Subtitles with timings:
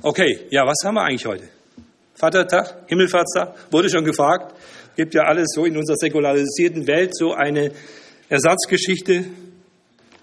[0.00, 1.48] Okay, ja, was haben wir eigentlich heute?
[2.14, 4.54] Vatertag, Himmelfahrtstag, wurde schon gefragt.
[4.94, 7.72] Gibt ja alles so in unserer säkularisierten Welt so eine
[8.28, 9.24] Ersatzgeschichte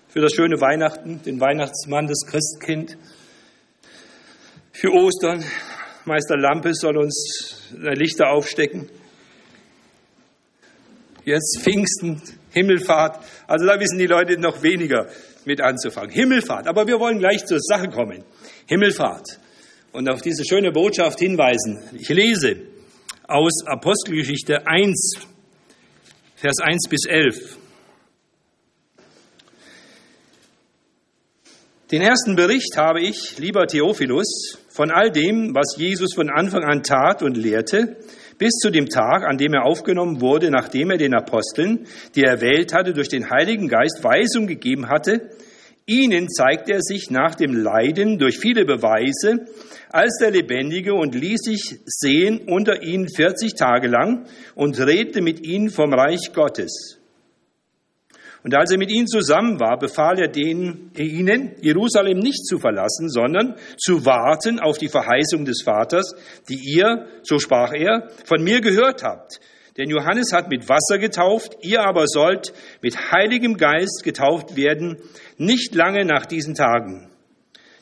[0.08, 2.98] für das schöne Weihnachten, den Weihnachtsmann, das Christkind.
[4.72, 5.44] Für Ostern,
[6.06, 8.88] Meister Lampe soll uns Lichter aufstecken.
[11.26, 12.22] Jetzt Pfingsten,
[12.52, 13.20] Himmelfahrt.
[13.46, 15.10] Also da wissen die Leute noch weniger
[15.44, 16.12] mit anzufangen.
[16.12, 16.66] Himmelfahrt.
[16.68, 18.24] Aber wir wollen gleich zur Sache kommen.
[18.68, 19.40] Himmelfahrt.
[19.96, 21.80] Und auf diese schöne Botschaft hinweisen.
[21.98, 22.58] Ich lese
[23.30, 25.14] aus Apostelgeschichte 1,
[26.36, 27.58] Vers 1 bis 11.
[31.94, 36.84] Den ersten Bericht habe ich, lieber Theophilus, von all dem, was Jesus von Anfang an
[36.84, 37.96] tat und lehrte,
[38.38, 42.34] bis zu dem Tag, an dem er aufgenommen wurde, nachdem er den Aposteln, die er
[42.34, 45.30] erwählt hatte, durch den Heiligen Geist Weisung gegeben hatte.
[45.88, 49.46] Ihnen zeigte er sich nach dem Leiden durch viele Beweise
[49.90, 54.26] als der Lebendige und ließ sich sehen unter ihnen 40 Tage lang
[54.56, 57.00] und redete mit ihnen vom Reich Gottes.
[58.44, 63.10] Und als er mit ihnen zusammen war, befahl er denen, ihnen, Jerusalem nicht zu verlassen,
[63.10, 66.16] sondern zu warten auf die Verheißung des Vaters,
[66.50, 69.40] die ihr, so sprach er, von mir gehört habt.
[69.78, 74.98] Denn Johannes hat mit Wasser getauft, ihr aber sollt mit heiligem Geist getauft werden,
[75.38, 77.10] nicht lange nach diesen Tagen.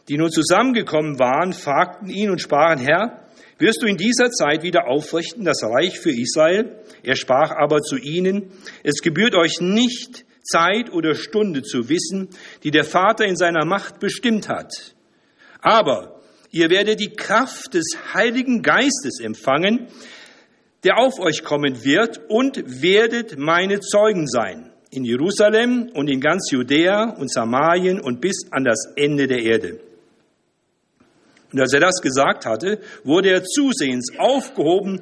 [0.10, 3.28] Die nun zusammengekommen waren, fragten ihn und sprachen, Herr,
[3.60, 6.84] wirst du in dieser Zeit wieder aufrichten das Reich für Israel?
[7.04, 8.52] Er sprach aber zu ihnen,
[8.84, 12.30] es gebührt euch nicht, Zeit oder Stunde zu wissen,
[12.64, 14.74] die der Vater in seiner Macht bestimmt hat.
[15.62, 16.20] Aber
[16.52, 19.88] ihr werdet die Kraft des Heiligen Geistes empfangen,
[20.84, 24.72] der auf euch kommen wird und werdet meine Zeugen sein.
[24.92, 29.80] In Jerusalem und in ganz Judäa und Samarien und bis an das Ende der Erde.
[31.52, 35.02] Und als er das gesagt hatte, wurde er zusehends aufgehoben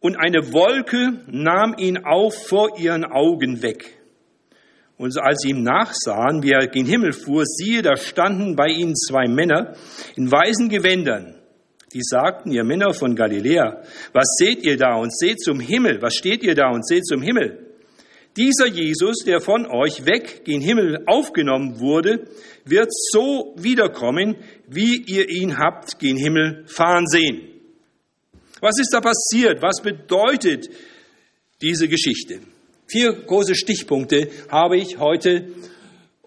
[0.00, 3.98] und eine Wolke nahm ihn auf vor ihren Augen weg.
[4.96, 8.94] Und als sie ihm nachsahen, wie er gen Himmel fuhr, siehe, da standen bei ihnen
[8.94, 9.74] zwei Männer
[10.16, 11.41] in weißen Gewändern.
[11.94, 13.82] Die sagten, ihr Männer von Galiläa,
[14.12, 16.00] was seht ihr da und seht zum Himmel?
[16.00, 17.72] Was steht ihr da und seht zum Himmel?
[18.36, 22.28] Dieser Jesus, der von euch weg gen Himmel aufgenommen wurde,
[22.64, 24.36] wird so wiederkommen,
[24.68, 27.42] wie ihr ihn habt gen Himmel fahren sehen.
[28.60, 29.60] Was ist da passiert?
[29.60, 30.70] Was bedeutet
[31.60, 32.40] diese Geschichte?
[32.86, 35.48] Vier große Stichpunkte habe ich heute,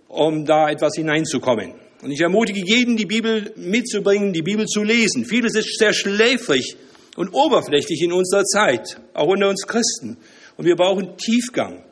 [0.08, 1.85] um da etwas hineinzukommen.
[2.06, 5.26] Und ich ermutige jeden, die Bibel mitzubringen, die Bibel zu lesen.
[5.26, 6.76] Vieles ist sehr schläfrig
[7.16, 10.18] und oberflächlich in unserer Zeit, auch unter uns Christen.
[10.56, 11.84] Und wir brauchen Tiefgang.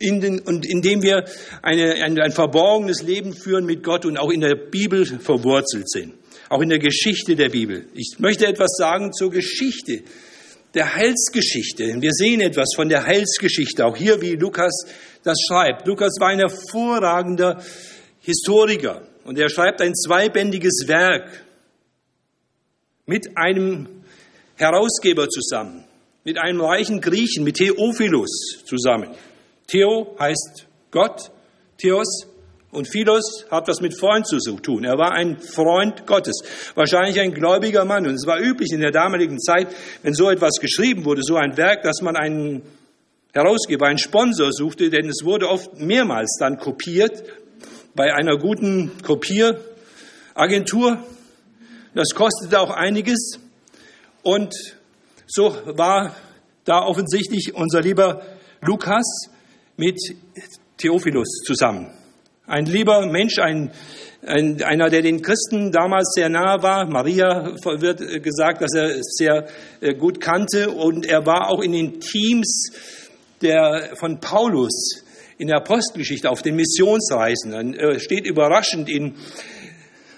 [0.00, 1.26] In den, und indem wir
[1.62, 6.14] eine, ein, ein verborgenes Leben führen mit Gott und auch in der Bibel verwurzelt sind.
[6.48, 7.86] Auch in der Geschichte der Bibel.
[7.94, 10.02] Ich möchte etwas sagen zur Geschichte
[10.74, 11.84] der Heilsgeschichte.
[12.00, 14.86] Wir sehen etwas von der Heilsgeschichte, auch hier, wie Lukas
[15.22, 15.86] das schreibt.
[15.86, 17.62] Lukas war ein hervorragender
[18.22, 21.44] Historiker und er schreibt ein zweibändiges Werk
[23.06, 23.86] mit einem
[24.56, 25.84] Herausgeber zusammen,
[26.24, 29.14] mit einem reichen Griechen, mit Theophilus zusammen.
[29.68, 31.30] Theo heißt Gott,
[31.78, 32.26] Theos
[32.72, 34.82] und Philos hat was mit Freund zu tun.
[34.82, 36.42] Er war ein Freund Gottes,
[36.74, 38.08] wahrscheinlich ein gläubiger Mann.
[38.08, 39.68] Und es war üblich in der damaligen Zeit,
[40.02, 42.62] wenn so etwas geschrieben wurde, so ein Werk, dass man einen
[43.32, 47.22] Herausgeber, einen Sponsor suchte, denn es wurde oft mehrmals dann kopiert
[47.94, 51.02] bei einer guten Kopieragentur.
[51.94, 53.40] Das kostete auch einiges.
[54.22, 54.54] Und
[55.26, 56.14] so war
[56.64, 58.22] da offensichtlich unser lieber
[58.62, 59.30] Lukas
[59.76, 59.98] mit
[60.76, 61.90] Theophilus zusammen.
[62.46, 63.70] Ein lieber Mensch, ein,
[64.26, 66.86] ein, einer, der den Christen damals sehr nahe war.
[66.86, 69.46] Maria wird gesagt, dass er sehr
[69.80, 72.72] äh, gut kannte und er war auch in den Teams
[73.40, 75.04] der, von Paulus
[75.40, 77.52] in der Apostelgeschichte auf den Missionsreisen.
[77.52, 79.14] Dann äh, steht überraschend in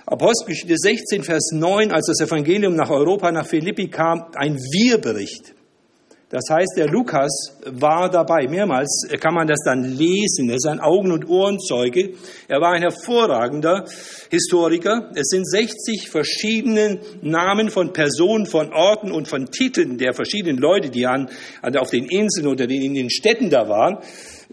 [0.04, 5.54] Apostelgeschichte 16, Vers 9, als das Evangelium nach Europa, nach Philippi kam, ein Wir-Bericht.
[6.28, 8.48] Das heißt, der Lukas war dabei.
[8.48, 10.48] Mehrmals kann man das dann lesen.
[10.48, 12.14] Er ist ein Augen- und Ohrenzeuge.
[12.48, 13.84] Er war ein hervorragender
[14.30, 15.10] Historiker.
[15.14, 20.88] Es sind 60 verschiedene Namen von Personen, von Orten und von Titeln der verschiedenen Leute,
[20.88, 21.28] die an,
[21.78, 23.98] auf den Inseln oder in den Städten da waren.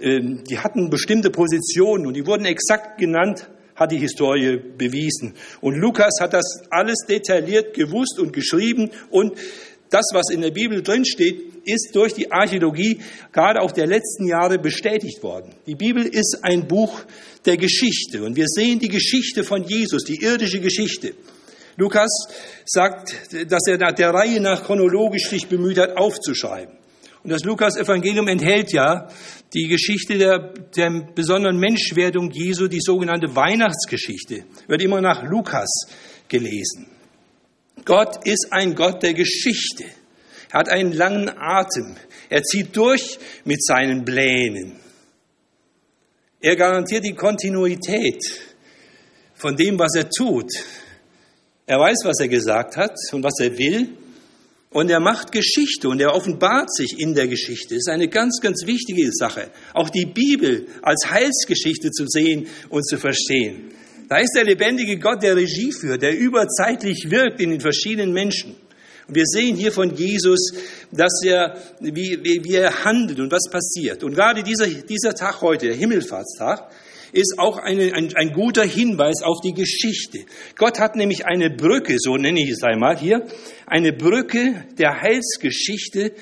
[0.01, 5.36] Ähm, die hatten bestimmte Positionen und die wurden exakt genannt hat die Historie bewiesen.
[5.62, 9.38] Und Lukas hat das alles detailliert gewusst und geschrieben und
[9.90, 13.00] das, was in der Bibel drinsteht, ist durch die Archäologie
[13.31, 15.56] gerade auch der letzten Jahre bestätigt worden.
[15.66, 17.02] Die Bibel ist ein Buch
[17.45, 21.13] der Geschichte und wir sehen die Geschichte von Jesus, die irdische Geschichte.
[21.75, 22.10] Lukas
[22.66, 23.16] sagt,
[23.50, 26.79] dass er nach der Reihe nach chronologisch sich bemüht hat, aufzuschreiben.
[27.24, 29.10] Und das Lukas-Evangelium enthält ja
[29.54, 35.69] die Geschichte der, der besonderen Menschwerdung Jesu, die sogenannte Weihnachtsgeschichte, wird immer nach Lukas
[36.27, 36.88] gelesen.
[37.83, 39.86] Gott ist ein Gott der Geschichte.
[40.51, 41.95] Er hat einen langen Atem.
[42.30, 44.80] Er zieht durch mit seinen Plänen.
[46.42, 48.24] Er garantiert die Kontinuität
[49.36, 50.51] von dem, was er tut.
[51.66, 53.89] Er weiß, was er gesagt hat und was er will.
[54.71, 57.74] Und er macht Geschichte und er offenbart sich in der Geschichte.
[57.74, 59.50] Das ist eine ganz, ganz wichtige Sache.
[59.74, 63.71] Auch die Bibel als Heilsgeschichte zu sehen und zu verstehen.
[64.10, 68.56] Da ist der lebendige Gott, der Regie führt, der überzeitlich wirkt in den verschiedenen Menschen.
[69.07, 70.51] Und wir sehen hier von Jesus,
[70.92, 74.04] dass er, wie, wie, wie er handelt und was passiert.
[74.04, 76.69] Und gerade dieser, dieser Tag heute, der Himmelfahrtstag,
[77.12, 80.20] ist auch eine, ein, ein guter Hinweis auf die Geschichte.
[80.56, 83.26] Gott hat nämlich eine Brücke, so nenne ich es einmal hier,
[83.66, 86.14] eine Brücke der Heilsgeschichte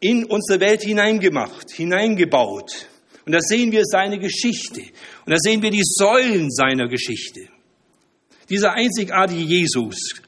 [0.00, 2.88] in unsere Welt hineingemacht, hineingebaut.
[3.24, 4.80] Und da sehen wir seine Geschichte.
[5.24, 7.42] Und da sehen wir die Säulen seiner Geschichte.
[8.50, 10.20] Dieser einzigartige Jesus,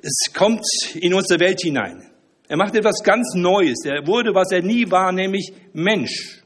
[0.00, 2.10] es kommt in unsere Welt hinein.
[2.46, 3.84] Er macht etwas ganz Neues.
[3.84, 6.43] Er wurde, was er nie war, nämlich Mensch.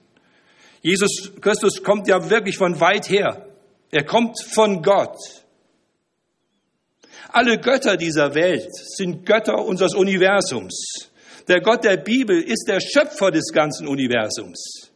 [0.83, 3.47] Jesus Christus kommt ja wirklich von weit her.
[3.91, 5.17] Er kommt von Gott.
[7.31, 11.11] Alle Götter dieser Welt sind Götter unseres Universums.
[11.47, 14.91] Der Gott der Bibel ist der Schöpfer des ganzen Universums.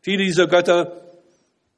[0.00, 1.02] Viele dieser Götter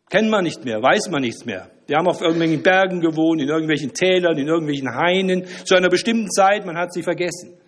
[0.08, 1.70] kennt man nicht mehr, weiß man nichts mehr.
[1.88, 6.30] Die haben auf irgendwelchen Bergen gewohnt, in irgendwelchen Tälern, in irgendwelchen Hainen, zu einer bestimmten
[6.30, 7.58] Zeit, man hat sie vergessen.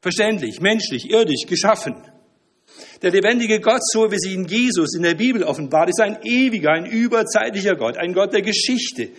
[0.00, 1.96] Verständlich, menschlich, irdisch, geschaffen.
[3.02, 6.72] Der lebendige Gott, so wie sie in Jesus in der Bibel offenbart, ist ein ewiger,
[6.72, 9.10] ein überzeitlicher Gott, ein Gott der Geschichte.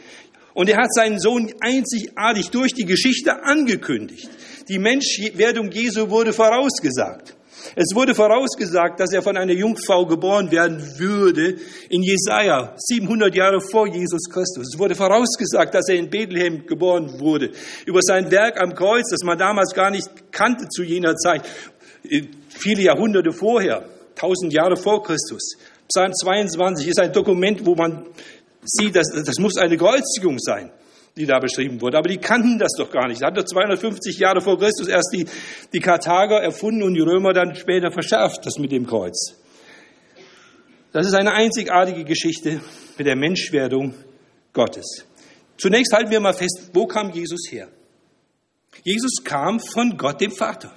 [0.54, 4.28] Und er hat seinen Sohn einzigartig durch die Geschichte angekündigt.
[4.68, 7.36] Die Menschwerdung Jesu wurde vorausgesagt.
[7.76, 11.58] Es wurde vorausgesagt, dass er von einer Jungfrau geboren werden würde
[11.90, 14.74] in Jesaja, 700 Jahre vor Jesus Christus.
[14.74, 17.52] Es wurde vorausgesagt, dass er in Bethlehem geboren wurde.
[17.86, 21.44] Über sein Werk am Kreuz, das man damals gar nicht kannte zu jener Zeit,
[22.58, 25.58] viele Jahrhunderte vorher, 1000 Jahre vor Christus.
[25.88, 28.06] Psalm 22 ist ein Dokument, wo man
[28.64, 30.72] sieht, dass das muss eine Kreuzigung sein
[31.18, 31.98] die da beschrieben wurde.
[31.98, 33.22] Aber die kannten das doch gar nicht.
[33.22, 35.26] Das hat doch 250 Jahre vor Christus erst die,
[35.74, 39.36] die Karthager erfunden und die Römer dann später verschärft, das mit dem Kreuz.
[40.94, 42.62] Das ist eine einzigartige Geschichte
[42.98, 43.94] mit der Menschwerdung
[44.54, 45.06] Gottes.
[45.58, 47.68] Zunächst halten wir mal fest, wo kam Jesus her?
[48.84, 50.72] Jesus kam von Gott dem Vater.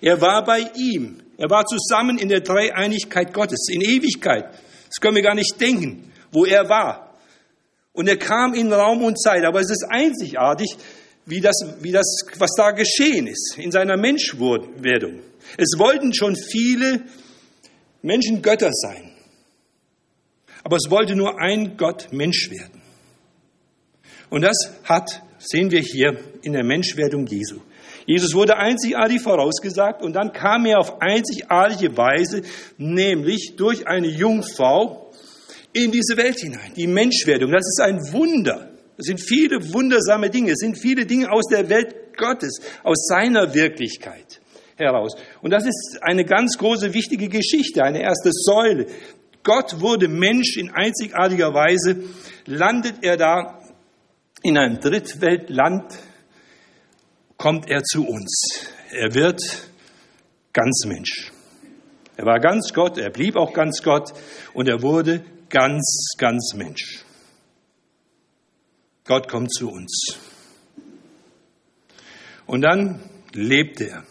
[0.00, 1.22] Er war bei ihm.
[1.38, 4.46] Er war zusammen in der Dreieinigkeit Gottes, in Ewigkeit.
[4.88, 7.14] Das können wir gar nicht denken, wo er war.
[7.92, 9.44] Und er kam in Raum und Zeit.
[9.44, 10.76] Aber es ist einzigartig,
[11.26, 12.06] wie das, wie das,
[12.38, 15.20] was da geschehen ist in seiner Menschwerdung.
[15.56, 17.02] Es wollten schon viele
[18.02, 19.12] Menschen Götter sein.
[20.62, 22.82] Aber es wollte nur ein Gott Mensch werden.
[24.30, 27.60] Und das hat, sehen wir hier in der Menschwerdung Jesu.
[28.06, 32.42] Jesus wurde einzigartig vorausgesagt und dann kam er auf einzigartige Weise,
[32.78, 35.06] nämlich durch eine Jungfrau,
[35.72, 36.72] in diese Welt hinein.
[36.74, 38.70] Die Menschwerdung, das ist ein Wunder.
[38.96, 40.52] Es sind viele wundersame Dinge.
[40.52, 44.40] Es sind viele Dinge aus der Welt Gottes, aus seiner Wirklichkeit
[44.76, 45.16] heraus.
[45.42, 48.86] Und das ist eine ganz große, wichtige Geschichte, eine erste Säule.
[49.42, 52.04] Gott wurde Mensch in einzigartiger Weise,
[52.46, 53.60] landet er da
[54.42, 55.84] in einem Drittweltland,
[57.36, 58.70] kommt er zu uns.
[58.90, 59.40] Er wird
[60.52, 61.32] ganz Mensch.
[62.16, 64.12] Er war ganz Gott, er blieb auch ganz Gott
[64.54, 67.04] und er wurde ganz, ganz Mensch.
[69.04, 70.18] Gott kommt zu uns.
[72.46, 73.00] Und dann
[73.32, 74.04] lebt er.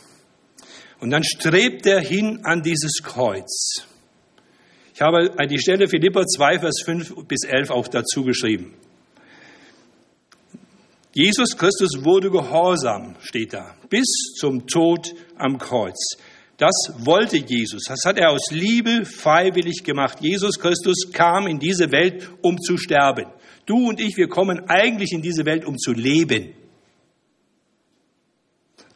[1.00, 3.86] Und dann strebt er hin an dieses Kreuz.
[4.94, 8.74] Ich habe die Stelle Philippa 2, Vers 5 bis 11 auch dazu geschrieben.
[11.18, 16.18] Jesus Christus wurde gehorsam, steht da, bis zum Tod am Kreuz.
[16.58, 17.84] Das wollte Jesus.
[17.88, 20.18] Das hat er aus Liebe freiwillig gemacht.
[20.20, 23.28] Jesus Christus kam in diese Welt, um zu sterben.
[23.66, 26.54] Du und ich, wir kommen eigentlich in diese Welt, um zu leben.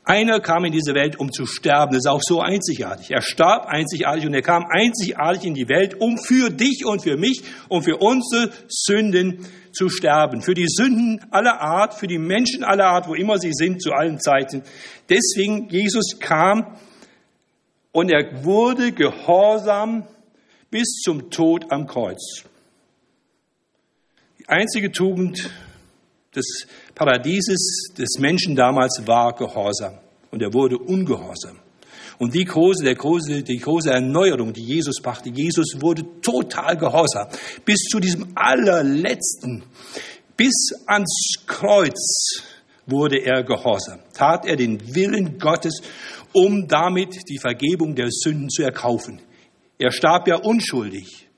[0.09, 1.93] Einer kam in diese Welt, um zu sterben.
[1.93, 3.11] Das ist auch so einzigartig.
[3.11, 7.15] Er starb einzigartig und er kam einzigartig in die Welt, um für dich und für
[7.15, 10.41] mich und für unsere Sünden zu sterben.
[10.41, 13.91] Für die Sünden aller Art, für die Menschen aller Art, wo immer sie sind, zu
[13.91, 14.63] allen Zeiten.
[15.07, 16.75] Deswegen, Jesus kam
[17.91, 20.07] und er wurde gehorsam
[20.71, 22.45] bis zum Tod am Kreuz.
[24.39, 25.51] Die einzige Tugend,
[26.35, 26.67] des
[26.99, 29.99] Paradieses des Menschen damals war Gehorsam.
[30.31, 31.57] Und er wurde ungehorsam.
[32.17, 37.29] Und die große, der große, die große Erneuerung, die Jesus brachte, Jesus wurde total gehorsam.
[37.63, 39.63] Bis zu diesem allerletzten,
[40.35, 42.43] bis ans Kreuz
[42.85, 43.99] wurde er gehorsam.
[44.13, 45.81] Tat er den Willen Gottes,
[46.33, 49.21] um damit die Vergebung der Sünden zu erkaufen.
[49.77, 51.29] Er starb ja unschuldig.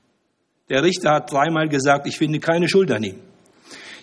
[0.68, 3.31] Der Richter hat dreimal gesagt, ich finde keine Schuld an ihm.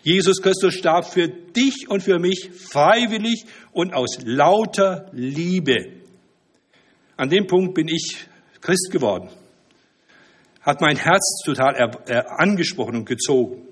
[0.03, 5.99] Jesus Christus starb für dich und für mich freiwillig und aus lauter Liebe.
[7.17, 8.27] An dem Punkt bin ich
[8.61, 9.29] Christ geworden.
[10.61, 11.75] Hat mein Herz total
[12.37, 13.67] angesprochen und gezogen.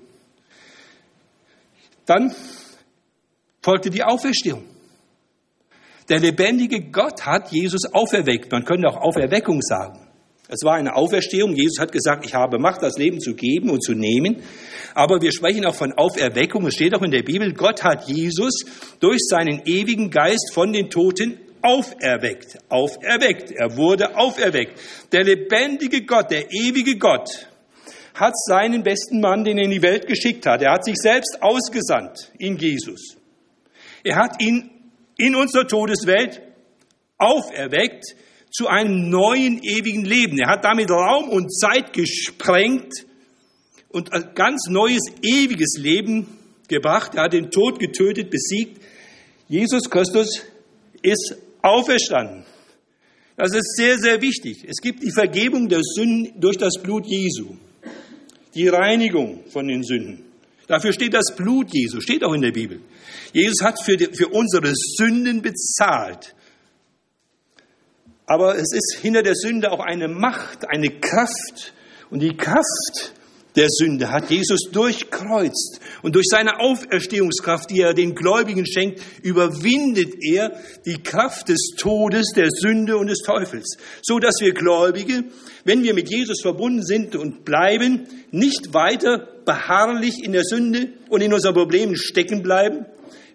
[2.06, 2.34] Dann
[3.62, 4.64] folgte die Auferstehung.
[6.08, 8.50] Der lebendige Gott hat Jesus auferweckt.
[8.50, 10.07] Man könnte auch Auferweckung sagen.
[10.48, 11.54] Es war eine Auferstehung.
[11.54, 14.42] Jesus hat gesagt, ich habe Macht, das Leben zu geben und zu nehmen.
[14.94, 16.66] Aber wir sprechen auch von Auferweckung.
[16.66, 18.64] Es steht auch in der Bibel, Gott hat Jesus
[18.98, 22.58] durch seinen ewigen Geist von den Toten auferweckt.
[22.70, 23.50] Auferweckt.
[23.50, 24.80] Er wurde auferweckt.
[25.12, 27.28] Der lebendige Gott, der ewige Gott,
[28.14, 30.62] hat seinen besten Mann, den er in die Welt geschickt hat.
[30.62, 33.16] Er hat sich selbst ausgesandt in Jesus.
[34.02, 34.70] Er hat ihn
[35.18, 36.40] in unserer Todeswelt
[37.18, 38.14] auferweckt
[38.50, 40.38] zu einem neuen ewigen Leben.
[40.38, 42.92] Er hat damit Raum und Zeit gesprengt
[43.88, 46.26] und ein ganz neues ewiges Leben
[46.68, 47.14] gebracht.
[47.14, 48.80] Er hat den Tod getötet, besiegt.
[49.48, 50.42] Jesus Christus
[51.02, 52.44] ist auferstanden.
[53.36, 54.64] Das ist sehr, sehr wichtig.
[54.66, 57.56] Es gibt die Vergebung der Sünden durch das Blut Jesu.
[58.54, 60.24] Die Reinigung von den Sünden.
[60.66, 62.80] Dafür steht das Blut Jesu, steht auch in der Bibel.
[63.32, 66.34] Jesus hat für, die, für unsere Sünden bezahlt.
[68.28, 71.72] Aber es ist hinter der Sünde auch eine Macht, eine Kraft.
[72.10, 73.14] Und die Kraft
[73.56, 75.80] der Sünde hat Jesus durchkreuzt.
[76.02, 82.32] Und durch seine Auferstehungskraft, die er den Gläubigen schenkt, überwindet er die Kraft des Todes,
[82.36, 83.78] der Sünde und des Teufels.
[84.02, 85.24] So dass wir Gläubige,
[85.64, 91.22] wenn wir mit Jesus verbunden sind und bleiben, nicht weiter beharrlich in der Sünde und
[91.22, 92.84] in unseren Problemen stecken bleiben,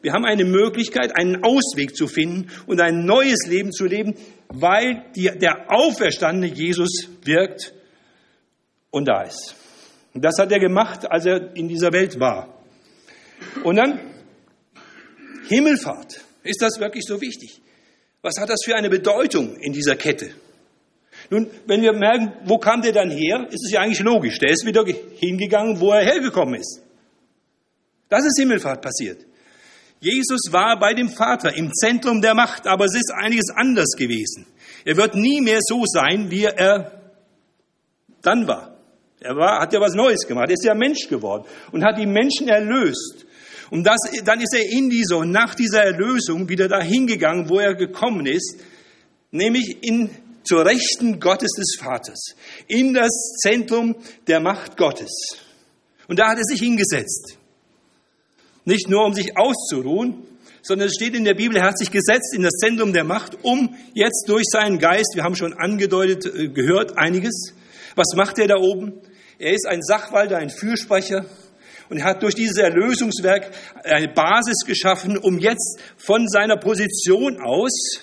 [0.04, 4.16] wir haben eine Möglichkeit, einen Ausweg zu finden und ein neues Leben zu leben,
[4.50, 7.74] weil die, der auferstandene Jesus wirkt
[8.92, 9.56] und da ist.
[10.14, 12.62] Und das hat er gemacht, als er in dieser Welt war.
[13.64, 13.98] Und dann
[15.48, 16.20] Himmelfahrt.
[16.44, 17.62] Ist das wirklich so wichtig?
[18.22, 20.32] Was hat das für eine Bedeutung in dieser Kette?
[21.30, 24.38] Nun, wenn wir merken, wo kam der dann her, ist es ja eigentlich logisch.
[24.40, 26.82] Der ist wieder hingegangen, wo er hergekommen ist.
[28.10, 29.26] Das ist Himmelfahrt passiert.
[30.04, 34.46] Jesus war bei dem Vater im Zentrum der Macht, aber es ist einiges anders gewesen.
[34.84, 37.02] Er wird nie mehr so sein, wie er
[38.22, 38.78] dann war.
[39.22, 40.50] Er war, hat ja was Neues gemacht.
[40.50, 43.26] Er ist ja Mensch geworden und hat die Menschen erlöst.
[43.70, 47.60] Und das, dann ist er in dieser und nach dieser Erlösung wieder dahin gegangen, wo
[47.60, 48.60] er gekommen ist,
[49.32, 50.10] nämlich in,
[50.44, 52.36] zur Rechten Gottes des Vaters,
[52.68, 53.96] in das Zentrum
[54.28, 55.38] der Macht Gottes.
[56.10, 57.38] Und da hat er sich hingesetzt.
[58.66, 60.24] Nicht nur, um sich auszuruhen,
[60.62, 63.38] sondern es steht in der Bibel, er hat sich gesetzt in das Zentrum der Macht,
[63.44, 67.54] um jetzt durch seinen Geist, wir haben schon angedeutet, äh, gehört einiges.
[67.96, 68.94] Was macht er da oben?
[69.38, 71.26] Er ist ein Sachwalter, ein Fürsprecher
[71.90, 73.52] und er hat durch dieses Erlösungswerk
[73.84, 78.00] eine Basis geschaffen, um jetzt von seiner Position aus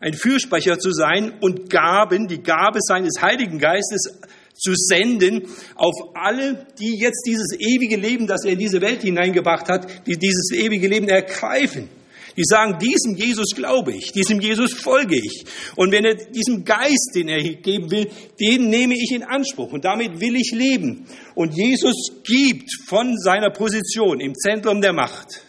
[0.00, 4.18] ein Fürsprecher zu sein und Gaben, die Gabe seines Heiligen Geistes
[4.58, 5.42] zu senden
[5.74, 10.16] auf alle, die jetzt dieses ewige Leben, das er in diese Welt hineingebracht hat, die
[10.16, 11.88] dieses ewige Leben ergreifen.
[12.36, 15.44] Die sagen, diesem Jesus glaube ich, diesem Jesus folge ich.
[15.74, 19.86] Und wenn er diesem Geist, den er geben will, den nehme ich in Anspruch und
[19.86, 21.06] damit will ich leben.
[21.34, 25.42] Und Jesus gibt von seiner Position im Zentrum der Macht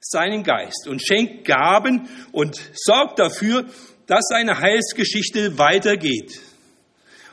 [0.00, 3.64] seinen Geist und schenkt Gaben und sorgt dafür,
[4.06, 6.38] dass seine Heilsgeschichte weitergeht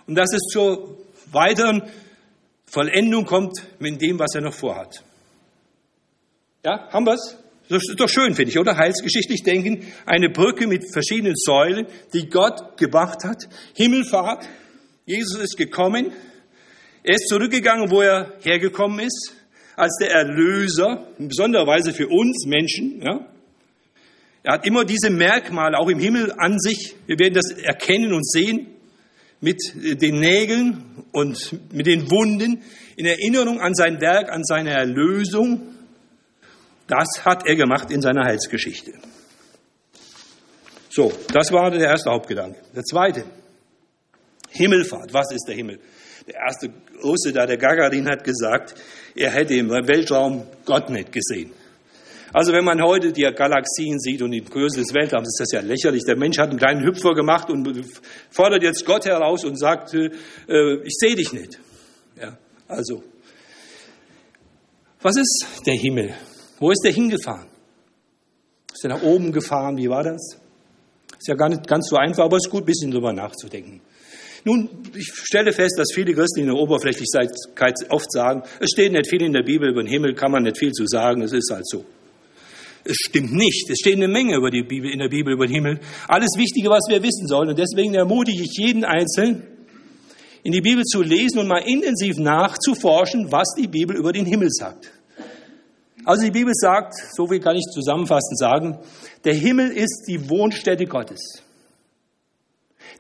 [0.10, 0.98] und dass es zur
[1.32, 1.84] weiteren
[2.66, 5.04] Vollendung kommt mit dem, was er noch vorhat.
[6.66, 7.38] Ja, haben wir es?
[7.70, 8.76] Das ist doch schön, finde ich, oder?
[8.76, 13.48] Heilsgeschichtlich denken, eine Brücke mit verschiedenen Säulen, die Gott gemacht hat.
[13.76, 14.50] Himmelfahrt,
[15.06, 16.12] Jesus ist gekommen,
[17.04, 19.36] er ist zurückgegangen, wo er hergekommen ist,
[19.76, 23.04] als der Erlöser, in besonderer Weise für uns Menschen.
[23.04, 23.28] Ja?
[24.42, 26.96] Er hat immer diese Merkmale auch im Himmel an sich.
[27.06, 28.79] Wir werden das erkennen und sehen
[29.42, 32.62] mit den Nägeln und mit den Wunden
[32.96, 35.76] in Erinnerung an sein Werk, an seine Erlösung.
[36.88, 38.94] Das hat er gemacht in seiner Heilsgeschichte.
[40.90, 42.60] So, das war der erste Hauptgedanke.
[42.76, 43.24] Der zweite,
[44.50, 45.14] Himmelfahrt.
[45.14, 45.80] Was ist der Himmel?
[46.30, 46.70] der erste
[47.04, 48.76] Russe da, der Gagarin, hat gesagt,
[49.16, 51.52] er hätte im Weltraum Gott nicht gesehen.
[52.34, 55.62] Also wenn man heute die Galaxien sieht und die Größe des Weltraums, ist das ja
[55.62, 56.04] lächerlich.
[56.06, 57.68] Der Mensch hat einen kleinen Hüpfer gemacht und
[58.30, 60.10] fordert jetzt Gott heraus und sagt, äh,
[60.84, 61.60] ich sehe dich nicht.
[62.20, 63.04] Ja, also,
[65.02, 66.14] was ist der Himmel?
[66.60, 67.48] Wo ist der hingefahren?
[68.74, 69.78] Ist er nach oben gefahren?
[69.78, 70.38] Wie war das?
[71.18, 73.82] Ist ja gar nicht ganz so einfach, aber es ist gut, ein bisschen drüber nachzudenken.
[74.46, 79.10] Nun, ich stelle fest, dass viele Christen in der Oberflächlichkeit oft sagen, es steht nicht
[79.10, 81.52] viel in der Bibel über den Himmel, kann man nicht viel zu sagen, es ist
[81.52, 81.84] halt so.
[82.84, 83.70] Es stimmt nicht.
[83.70, 85.80] Es steht eine Menge über die Bibel, in der Bibel über den Himmel.
[86.08, 87.50] Alles Wichtige, was wir wissen sollen.
[87.50, 89.44] Und deswegen ermutige ich jeden Einzelnen,
[90.44, 94.50] in die Bibel zu lesen und mal intensiv nachzuforschen, was die Bibel über den Himmel
[94.50, 94.92] sagt.
[96.06, 98.80] Also die Bibel sagt, so viel kann ich zusammenfassend sagen,
[99.26, 101.44] der Himmel ist die Wohnstätte Gottes.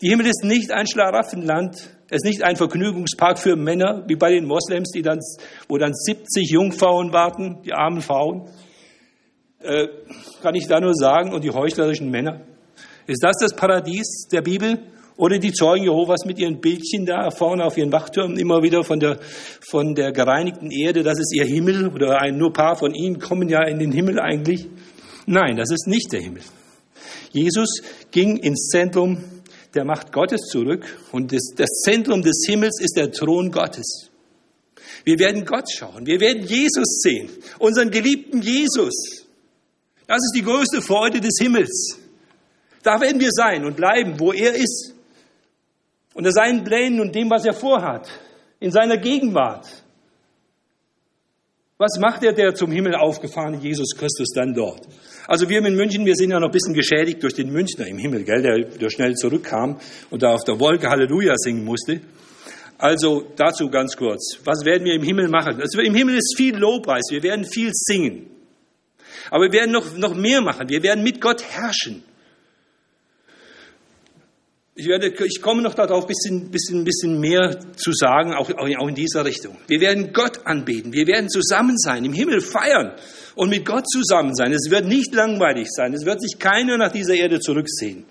[0.01, 1.75] Die Himmel ist nicht ein Schlaraffenland,
[2.09, 5.19] es ist nicht ein Vergnügungspark für Männer, wie bei den Moslems, die dann,
[5.67, 8.49] wo dann 70 Jungfrauen warten, die armen Frauen.
[9.61, 9.87] Äh,
[10.41, 12.41] kann ich da nur sagen, und die heuchlerischen Männer.
[13.07, 14.79] Ist das das Paradies der Bibel?
[15.17, 19.01] Oder die Zeugen Jehovas mit ihren Bildchen da vorne auf ihren Wachtürmen immer wieder von
[19.01, 19.19] der,
[19.69, 23.49] von der gereinigten Erde, das ist ihr Himmel oder ein nur paar von ihnen kommen
[23.49, 24.67] ja in den Himmel eigentlich.
[25.25, 26.41] Nein, das ist nicht der Himmel.
[27.33, 29.21] Jesus ging ins Zentrum
[29.75, 34.09] der Macht Gottes zurück und das, das Zentrum des Himmels ist der Thron Gottes.
[35.03, 39.28] Wir werden Gott schauen, wir werden Jesus sehen, unseren geliebten Jesus.
[40.09, 41.99] Das ist die größte Freude des Himmels.
[42.81, 44.95] Da werden wir sein und bleiben, wo er ist
[46.15, 48.09] unter seinen Plänen und dem, was er vorhat,
[48.59, 49.67] in seiner Gegenwart.
[51.77, 54.81] Was macht er, der zum Himmel aufgefahrene Jesus Christus dann dort?
[55.27, 57.99] Also wir in München, wir sind ja noch ein bisschen geschädigt durch den Münchner im
[57.99, 62.01] Himmel, gell, der, der schnell zurückkam und da auf der Wolke Halleluja singen musste.
[62.79, 64.39] Also dazu ganz kurz.
[64.43, 65.61] Was werden wir im Himmel machen?
[65.61, 67.03] Also Im Himmel ist viel Lobpreis.
[67.11, 68.38] Wir werden viel singen.
[69.29, 70.69] Aber wir werden noch, noch mehr machen.
[70.69, 72.03] Wir werden mit Gott herrschen.
[74.75, 78.87] Ich, werde, ich komme noch darauf, ein bisschen, bisschen, bisschen mehr zu sagen, auch, auch
[78.87, 79.57] in dieser Richtung.
[79.67, 80.93] Wir werden Gott anbeten.
[80.93, 82.93] Wir werden zusammen sein, im Himmel feiern
[83.35, 84.53] und mit Gott zusammen sein.
[84.53, 85.93] Es wird nicht langweilig sein.
[85.93, 88.05] Es wird sich keiner nach dieser Erde zurücksehen.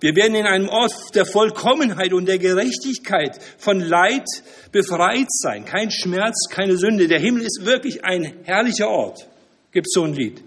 [0.00, 4.24] Wir werden in einem Ort der Vollkommenheit und der Gerechtigkeit von Leid
[4.72, 5.66] befreit sein.
[5.66, 7.08] Kein Schmerz, keine Sünde.
[7.08, 9.29] Der Himmel ist wirklich ein herrlicher Ort.
[9.72, 10.42] Gibt so ein Lied.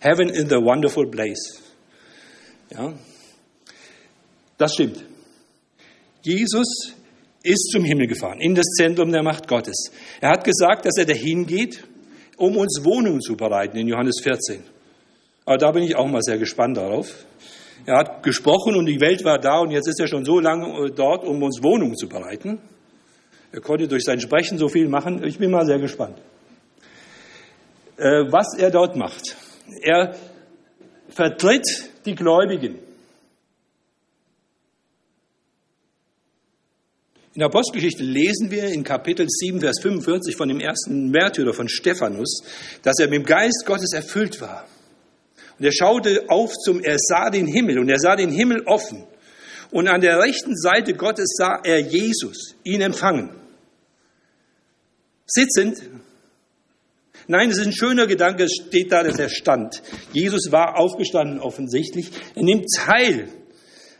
[0.00, 1.62] Heaven is a wonderful place.
[2.70, 2.92] Ja,
[4.58, 5.04] das stimmt.
[6.22, 6.94] Jesus
[7.42, 9.90] ist zum Himmel gefahren, in das Zentrum der Macht Gottes.
[10.20, 11.84] Er hat gesagt, dass er dahin geht,
[12.36, 14.62] um uns Wohnungen zu bereiten, in Johannes 14.
[15.44, 17.24] Aber da bin ich auch mal sehr gespannt darauf.
[17.86, 20.90] Er hat gesprochen und die Welt war da und jetzt ist er schon so lange
[20.90, 22.58] dort, um uns Wohnungen zu bereiten.
[23.52, 25.22] Er konnte durch sein Sprechen so viel machen.
[25.24, 26.18] Ich bin mal sehr gespannt.
[27.96, 29.36] Äh, was er dort macht.
[29.82, 30.14] Er
[31.08, 31.66] vertritt
[32.04, 32.78] die Gläubigen.
[37.36, 41.68] In der Apostelgeschichte lesen wir in Kapitel 7, Vers 45 von dem ersten Märtyrer von
[41.68, 42.42] Stephanus,
[42.82, 44.66] dass er mit dem Geist Gottes erfüllt war.
[45.58, 49.04] Und er schaute auf zum, er sah den Himmel und er sah den Himmel offen.
[49.70, 53.30] Und an der rechten Seite Gottes sah er Jesus, ihn empfangen.
[55.26, 55.82] Sitzend.
[57.28, 59.82] Nein, es ist ein schöner Gedanke, es steht da, dass er stand.
[60.12, 62.10] Jesus war aufgestanden offensichtlich.
[62.34, 63.28] Er nimmt teil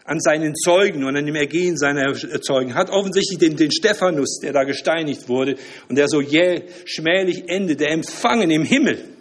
[0.04, 4.52] an seinen Zeugen und an dem Ergehen seiner Zeugen, hat offensichtlich den, den Stephanus, der
[4.52, 5.56] da gesteinigt wurde
[5.88, 9.16] und der so jäh, schmählich endet, der Empfangen im Himmel.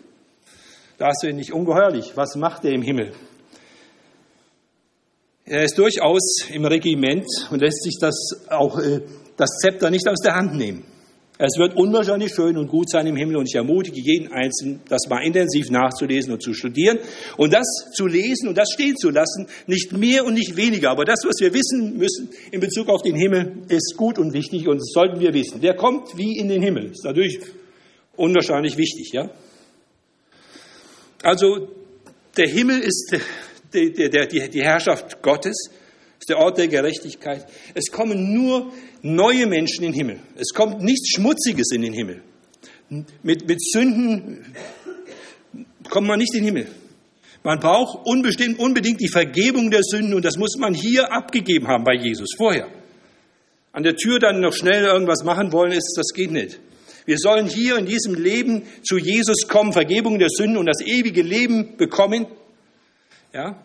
[0.97, 2.11] Das ist nicht ungeheuerlich.
[2.15, 3.13] Was macht er im Himmel?
[5.45, 9.01] Er ist durchaus im Regiment und lässt sich das auch äh,
[9.37, 10.85] das Zepter nicht aus der Hand nehmen.
[11.37, 15.07] Es wird unwahrscheinlich schön und gut sein im Himmel und ich ermutige jeden Einzelnen, das
[15.09, 16.97] mal intensiv nachzulesen und zu studieren
[17.35, 20.91] und das zu lesen und das stehen zu lassen, nicht mehr und nicht weniger.
[20.91, 24.65] Aber das, was wir wissen müssen in Bezug auf den Himmel, ist gut und wichtig
[24.67, 25.57] und das sollten wir wissen.
[25.61, 26.91] Wer kommt wie in den Himmel?
[26.91, 27.39] Ist natürlich
[28.15, 29.29] unwahrscheinlich wichtig, ja?
[31.21, 31.67] Also,
[32.37, 33.13] der Himmel ist
[33.73, 35.69] die, die, die, die Herrschaft Gottes
[36.25, 37.45] ist der Ort der Gerechtigkeit.
[37.75, 40.19] Es kommen nur neue Menschen in den Himmel.
[40.35, 42.23] Es kommt nichts Schmutziges in den Himmel.
[43.21, 44.43] Mit, mit Sünden
[45.87, 46.67] kommt man nicht in den Himmel.
[47.43, 51.83] Man braucht unbedingt, unbedingt die Vergebung der Sünden und das muss man hier abgegeben haben
[51.83, 52.69] bei Jesus vorher.
[53.71, 56.59] An der Tür dann noch schnell irgendwas machen wollen, ist, das geht nicht.
[57.05, 61.21] Wir sollen hier in diesem Leben zu Jesus kommen, Vergebung der Sünden und das ewige
[61.21, 62.25] Leben bekommen.
[63.31, 63.63] Ja?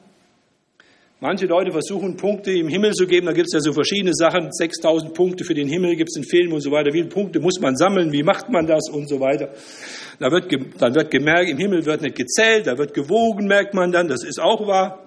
[1.22, 3.26] Manche Leute versuchen, Punkte im Himmel zu geben.
[3.26, 4.50] Da gibt es ja so verschiedene Sachen.
[4.50, 6.94] 6000 Punkte für den Himmel gibt es in Filmen und so weiter.
[6.94, 8.10] Wie viele Punkte muss man sammeln?
[8.10, 8.88] Wie macht man das?
[8.88, 9.50] Und so weiter.
[10.18, 13.92] Da wird, dann wird gemerkt, im Himmel wird nicht gezählt, da wird gewogen, merkt man
[13.92, 14.08] dann.
[14.08, 15.04] Das ist auch wahr.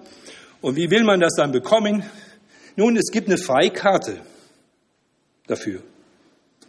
[0.60, 2.04] Und wie will man das dann bekommen?
[2.76, 4.18] Nun, es gibt eine Freikarte
[5.48, 5.82] dafür.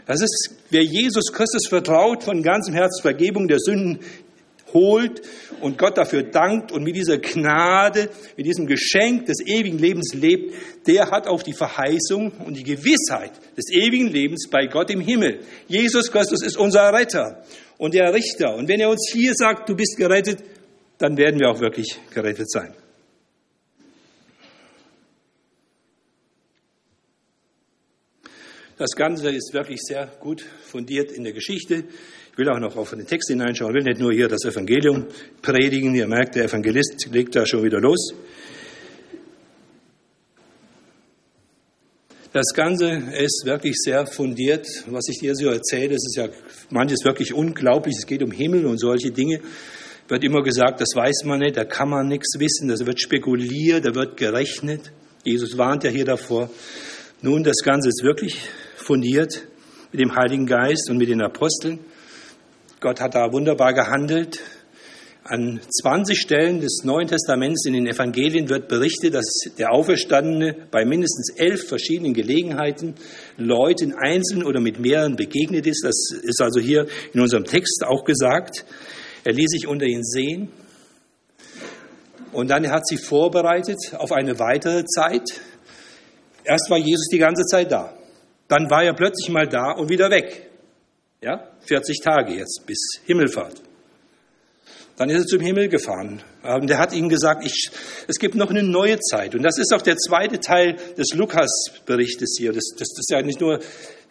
[0.08, 4.00] Das ist, wer Jesus Christus vertraut, von ganzem Herzen Vergebung der Sünden
[4.76, 5.24] holt
[5.62, 10.54] und Gott dafür dankt und mit dieser Gnade, mit diesem Geschenk des ewigen Lebens lebt,
[10.86, 15.40] der hat auch die Verheißung und die Gewissheit des ewigen Lebens bei Gott im Himmel.
[15.68, 17.44] Jesus Christus ist unser Retter
[17.80, 18.56] und der Richter.
[18.56, 20.44] Und wenn er uns hier sagt, du bist gerettet,
[21.00, 22.76] dann werden wir auch wirklich gerettet sein.
[28.78, 31.86] Das Ganze ist wirklich sehr gut fundiert in der Geschichte.
[32.36, 33.74] Ich will auch noch auf den Text hineinschauen.
[33.74, 35.06] Ich will nicht nur hier das Evangelium
[35.42, 35.96] predigen.
[35.96, 38.14] Ihr merkt, der Evangelist legt da schon wieder los.
[42.34, 44.68] Das Ganze ist wirklich sehr fundiert.
[44.88, 46.28] Was ich dir so erzähle, das ist ja
[46.72, 47.96] manches wirklich unglaublich.
[47.98, 49.40] Es geht um Himmel und solche Dinge.
[50.10, 53.86] Wird immer gesagt, das weiß man nicht, da kann man nichts wissen, das wird spekuliert,
[53.86, 54.92] da wird gerechnet.
[55.24, 56.50] Jesus warnt ja hier davor.
[57.22, 59.48] Nun, das Ganze ist wirklich fundiert
[59.94, 61.80] mit dem Heiligen Geist und mit den Aposteln.
[62.86, 64.42] Gott hat da wunderbar gehandelt.
[65.24, 69.26] An 20 Stellen des Neuen Testaments in den Evangelien wird berichtet, dass
[69.58, 72.94] der Auferstandene bei mindestens elf verschiedenen Gelegenheiten
[73.38, 75.84] Leuten einzeln oder mit mehreren begegnet ist.
[75.84, 78.66] Das ist also hier in unserem Text auch gesagt.
[79.24, 80.50] Er ließ sich unter ihnen sehen.
[82.34, 85.42] Und dann hat sie vorbereitet auf eine weitere Zeit.
[86.44, 87.98] Erst war Jesus die ganze Zeit da.
[88.48, 90.45] Dann war er plötzlich mal da und wieder weg.
[91.22, 93.62] Ja, 40 Tage jetzt bis Himmelfahrt.
[94.98, 96.22] Dann ist er zum Himmel gefahren.
[96.44, 97.70] Und er hat ihnen gesagt, ich,
[98.08, 99.36] es gibt noch eine neue Zeit.
[99.36, 102.54] Und das ist auch der zweite Teil des Lukas-Berichtes hier.
[102.54, 103.60] Das, das, das ist ja nicht nur,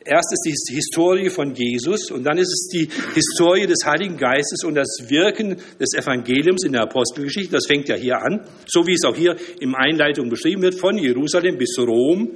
[0.05, 4.63] erst ist die Historie von Jesus und dann ist es die Historie des Heiligen Geistes
[4.65, 7.53] und das Wirken des Evangeliums in der Apostelgeschichte.
[7.53, 10.99] Das fängt ja hier an, so wie es auch hier im Einleitung beschrieben wird, von
[10.99, 12.33] Jerusalem bis Rom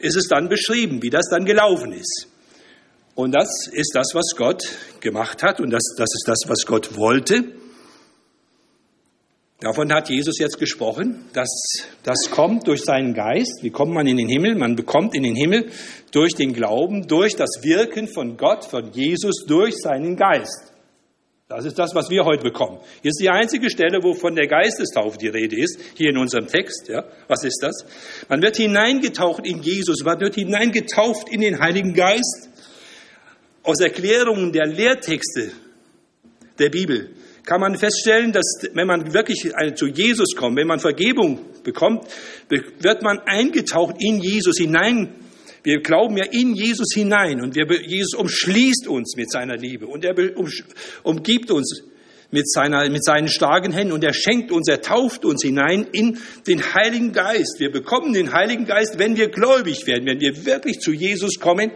[0.00, 2.26] ist es dann beschrieben, wie das dann gelaufen ist.
[3.14, 4.64] Und das ist das, was Gott
[5.00, 7.44] gemacht hat und das, das ist das, was Gott wollte.
[9.60, 11.48] Davon hat Jesus jetzt gesprochen, dass
[12.02, 13.62] das kommt durch seinen Geist.
[13.62, 14.56] Wie kommt man in den Himmel?
[14.56, 15.70] Man bekommt in den Himmel
[16.10, 20.72] durch den Glauben, durch das Wirken von Gott, von Jesus, durch seinen Geist.
[21.48, 22.80] Das ist das, was wir heute bekommen.
[23.02, 26.48] Hier ist die einzige Stelle, wo von der Geistestaufe die Rede ist, hier in unserem
[26.48, 26.88] Text.
[26.88, 27.86] Ja, was ist das?
[28.28, 32.50] Man wird hineingetaucht in Jesus, man wird hineingetauft in den Heiligen Geist.
[33.64, 35.50] Aus Erklärungen der Lehrtexte
[36.58, 37.10] der Bibel
[37.44, 42.04] kann man feststellen, dass wenn man wirklich zu Jesus kommt, wenn man Vergebung bekommt,
[42.48, 45.14] wird man eingetaucht in Jesus hinein
[45.64, 50.04] wir glauben ja in Jesus hinein und wir, Jesus umschließt uns mit seiner Liebe und
[50.04, 50.14] er
[51.02, 51.82] umgibt uns
[52.30, 56.18] mit, seiner, mit seinen starken Händen und er schenkt uns, er tauft uns hinein in
[56.46, 57.60] den Heiligen Geist.
[57.60, 61.70] Wir bekommen den Heiligen Geist, wenn wir gläubig werden, wenn wir wirklich zu Jesus kommen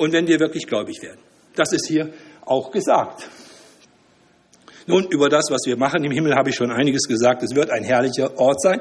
[0.00, 1.20] und wenn wir wirklich gläubig werden.
[1.54, 2.10] Das ist hier
[2.46, 3.28] auch gesagt.
[4.86, 7.42] Nun, über das, was wir machen im Himmel, habe ich schon einiges gesagt.
[7.42, 8.80] Es wird ein herrlicher Ort sein.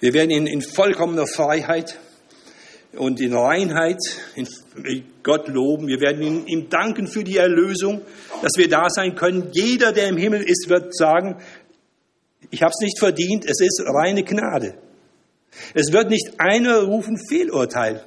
[0.00, 1.98] Wir werden ihn in vollkommener Freiheit
[2.94, 3.98] und in Reinheit
[4.34, 4.48] in
[5.22, 5.88] Gott loben.
[5.88, 8.00] Wir werden ihm, ihm danken für die Erlösung,
[8.40, 9.50] dass wir da sein können.
[9.52, 11.36] Jeder, der im Himmel ist, wird sagen,
[12.50, 14.74] ich habe es nicht verdient, es ist reine Gnade.
[15.74, 18.06] Es wird nicht einer rufen Fehlurteil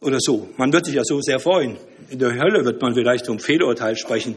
[0.00, 0.48] oder so.
[0.56, 1.76] Man wird sich ja so sehr freuen.
[2.10, 4.36] In der Hölle wird man vielleicht um Fehlurteil sprechen.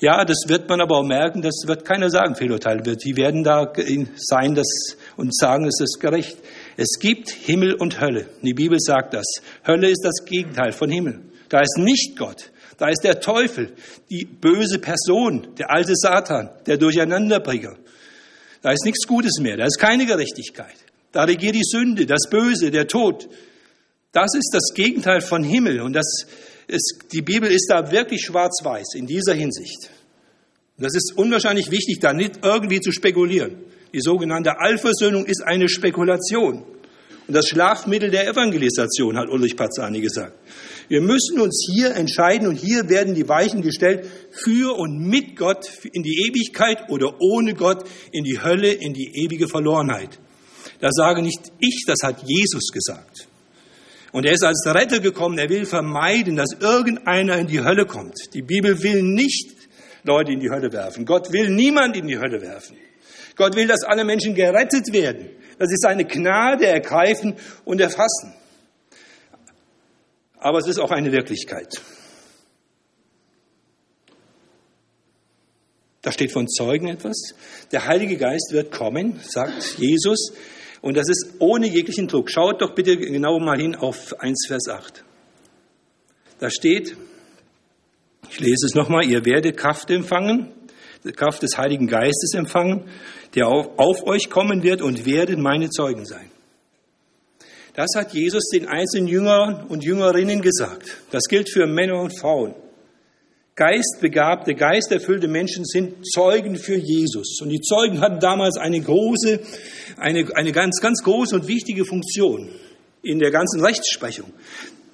[0.00, 3.04] Ja, das wird man aber auch merken, das wird keiner sagen, Fehlurteil wird.
[3.04, 3.72] Die werden da
[4.16, 6.38] sein das, und sagen, es ist gerecht.
[6.76, 8.26] Es gibt Himmel und Hölle.
[8.42, 9.26] Die Bibel sagt das.
[9.64, 11.20] Hölle ist das Gegenteil von Himmel.
[11.48, 12.50] Da ist nicht Gott.
[12.78, 13.74] Da ist der Teufel,
[14.10, 17.76] die böse Person, der alte Satan, der Durcheinanderbringer.
[18.60, 19.56] Da ist nichts Gutes mehr.
[19.56, 20.74] Da ist keine Gerechtigkeit.
[21.12, 23.28] Da regiert die Sünde, das Böse, der Tod.
[24.12, 25.80] Das ist das Gegenteil von Himmel.
[25.80, 26.26] Und das
[26.68, 29.90] ist, die Bibel ist da wirklich schwarz-weiß in dieser Hinsicht.
[30.78, 33.56] Das ist unwahrscheinlich wichtig, da nicht irgendwie zu spekulieren.
[33.94, 36.64] Die sogenannte Allversöhnung ist eine Spekulation.
[37.28, 40.36] Und das Schlafmittel der Evangelisation, hat Ulrich Pazzani gesagt.
[40.88, 45.70] Wir müssen uns hier entscheiden und hier werden die Weichen gestellt für und mit Gott
[45.92, 50.18] in die Ewigkeit oder ohne Gott in die Hölle, in die ewige Verlorenheit.
[50.80, 53.28] Das sage nicht ich, das hat Jesus gesagt.
[54.12, 58.14] Und er ist als Retter gekommen, er will vermeiden, dass irgendeiner in die Hölle kommt.
[58.34, 59.50] Die Bibel will nicht
[60.04, 61.06] Leute in die Hölle werfen.
[61.06, 62.76] Gott will niemand in die Hölle werfen.
[63.36, 65.30] Gott will, dass alle Menschen gerettet werden.
[65.58, 68.34] dass sie seine Gnade ergreifen und erfassen.
[70.38, 71.80] Aber es ist auch eine Wirklichkeit.
[76.00, 77.34] Da steht von Zeugen etwas.
[77.70, 80.32] Der Heilige Geist wird kommen, sagt Jesus.
[80.82, 82.30] Und das ist ohne jeglichen Druck.
[82.30, 85.04] Schaut doch bitte genau mal hin auf 1 Vers 8.
[86.40, 86.96] Da steht,
[88.28, 90.52] ich lese es nochmal, ihr werdet Kraft empfangen,
[91.16, 92.84] Kraft des Heiligen Geistes empfangen,
[93.34, 96.30] der auf, auf euch kommen wird und werdet meine Zeugen sein.
[97.74, 100.98] Das hat Jesus den einzelnen Jüngern und Jüngerinnen gesagt.
[101.10, 102.54] Das gilt für Männer und Frauen.
[103.54, 107.38] Geistbegabte, geisterfüllte Menschen sind Zeugen für Jesus.
[107.42, 109.40] Und die Zeugen hatten damals eine große,
[109.98, 112.48] eine, eine ganz, ganz große und wichtige Funktion
[113.02, 114.32] in der ganzen Rechtsprechung.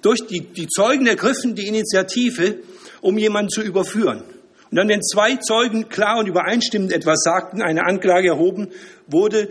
[0.03, 2.59] Durch die, die Zeugen ergriffen die Initiative,
[3.01, 4.25] um jemanden zu überführen.
[4.71, 8.68] Und dann, wenn zwei Zeugen klar und übereinstimmend etwas sagten, eine Anklage erhoben,
[9.07, 9.51] wurde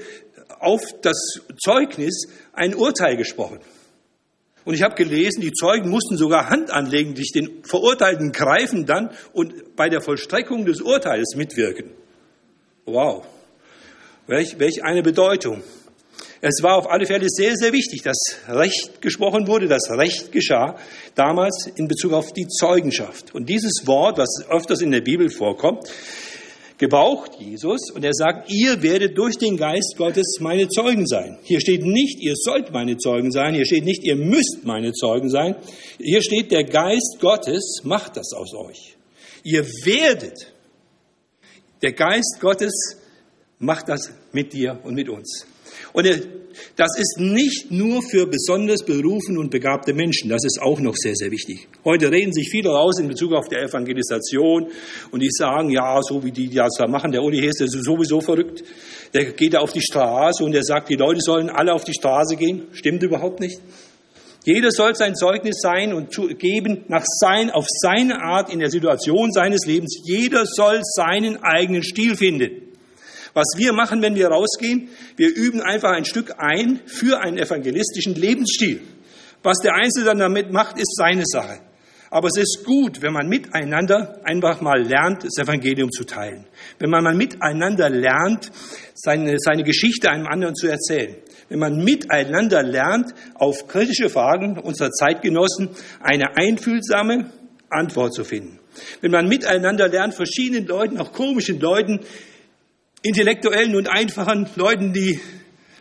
[0.60, 3.60] auf das Zeugnis ein Urteil gesprochen.
[4.68, 9.12] Und ich habe gelesen, die Zeugen mussten sogar Hand anlegen, sich den Verurteilten greifen dann
[9.32, 11.92] und bei der Vollstreckung des Urteils mitwirken.
[12.84, 13.26] Wow.
[14.28, 15.64] Welch, welch eine Bedeutung.
[16.42, 18.18] Es war auf alle Fälle sehr, sehr wichtig, dass
[18.50, 20.76] Recht gesprochen wurde, dass Recht geschah,
[21.16, 23.34] damals in Bezug auf die Zeugenschaft.
[23.34, 25.88] Und dieses Wort, was öfters in der Bibel vorkommt,
[26.78, 31.40] gebraucht Jesus und er sagt, ihr werdet durch den Geist Gottes meine Zeugen sein.
[31.44, 35.30] Hier steht nicht, ihr sollt meine Zeugen sein, hier steht nicht, ihr müsst meine Zeugen
[35.30, 35.56] sein.
[36.00, 38.96] Hier steht, der Geist Gottes macht das aus euch.
[39.44, 40.54] Ihr werdet.
[41.82, 42.98] Der Geist Gottes
[43.60, 45.46] macht das mit dir und mit uns.
[45.94, 46.06] Und
[46.76, 51.16] das ist nicht nur für besonders berufen und begabte Menschen, das ist auch noch sehr,
[51.16, 51.68] sehr wichtig.
[51.84, 54.68] Heute reden sich viele raus in Bezug auf die Evangelisation
[55.12, 57.84] und die sagen, ja, so wie die das da machen, der Uli Hess, der ist
[57.84, 58.64] sowieso verrückt.
[59.14, 62.36] Der geht auf die Straße und der sagt, die Leute sollen alle auf die Straße
[62.36, 62.68] gehen.
[62.74, 63.60] Stimmt überhaupt nicht.
[64.46, 69.32] Jeder soll sein Zeugnis sein und geben nach sein, auf seine Art in der Situation
[69.34, 70.00] seines Lebens.
[70.06, 72.67] Jeder soll seinen eigenen Stil finden.
[73.38, 78.16] Was wir machen, wenn wir rausgehen, wir üben einfach ein Stück ein für einen evangelistischen
[78.16, 78.82] Lebensstil.
[79.44, 81.60] Was der Einzelne dann damit macht, ist seine Sache.
[82.10, 86.48] Aber es ist gut, wenn man miteinander einfach mal lernt, das Evangelium zu teilen.
[86.80, 88.52] Wenn man mal miteinander lernt,
[88.96, 91.18] seine, seine Geschichte einem anderen zu erzählen.
[91.48, 95.70] Wenn man miteinander lernt, auf kritische Fragen unserer Zeitgenossen
[96.02, 97.30] eine einfühlsame
[97.70, 98.58] Antwort zu finden.
[99.02, 102.00] Wenn man miteinander lernt, verschiedenen Leuten, auch komischen Leuten,
[103.08, 105.20] intellektuellen und einfachen Leuten, die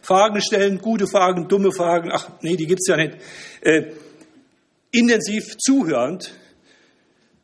[0.00, 3.16] Fragen stellen, gute Fragen, dumme Fragen, ach nee, die gibt's ja nicht,
[3.62, 3.90] äh,
[4.92, 6.32] intensiv zuhörend,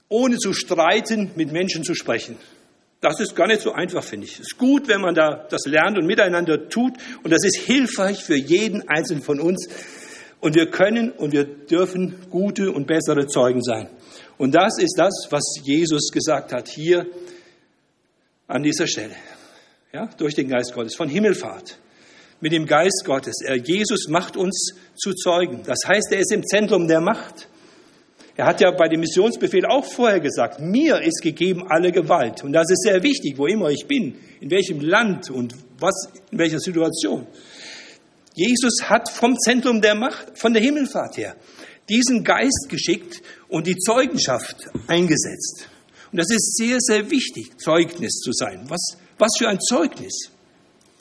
[0.09, 2.37] ohne zu streiten, mit Menschen zu sprechen.
[3.01, 4.35] Das ist gar nicht so einfach, finde ich.
[4.35, 6.93] Es ist gut, wenn man da das lernt und miteinander tut.
[7.25, 9.69] Und das ist hilfreich für jeden Einzelnen von uns.
[10.39, 13.89] Und wir können und wir dürfen gute und bessere Zeugen sein.
[14.39, 17.07] Und das ist das, was Jesus gesagt hat hier
[18.47, 19.17] an dieser Stelle
[19.93, 21.79] ja, durch den Geist Gottes, von Himmelfahrt,
[22.41, 23.43] mit dem Geist Gottes.
[23.45, 25.63] Er, Jesus macht uns zu Zeugen.
[25.65, 27.49] Das heißt, er ist im Zentrum der Macht.
[28.35, 32.43] Er hat ja bei dem Missionsbefehl auch vorher gesagt, mir ist gegeben alle Gewalt.
[32.43, 36.39] Und das ist sehr wichtig, wo immer ich bin, in welchem Land und was, in
[36.39, 37.27] welcher Situation.
[38.35, 41.37] Jesus hat vom Zentrum der Macht, von der Himmelfahrt her,
[41.91, 45.69] diesen Geist geschickt und die Zeugenschaft eingesetzt.
[46.11, 48.65] Und das ist sehr, sehr wichtig, Zeugnis zu sein.
[48.69, 50.31] Was was für ein Zeugnis.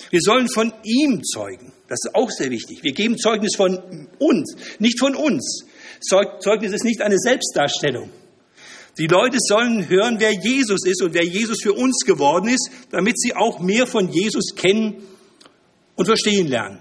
[0.09, 1.71] Wir sollen von ihm zeugen.
[1.87, 2.83] Das ist auch sehr wichtig.
[2.83, 5.65] Wir geben Zeugnis von uns, nicht von uns.
[6.01, 8.09] Zeugnis ist nicht eine Selbstdarstellung.
[8.97, 13.19] Die Leute sollen hören, wer Jesus ist und wer Jesus für uns geworden ist, damit
[13.19, 15.01] sie auch mehr von Jesus kennen
[15.95, 16.79] und verstehen lernen.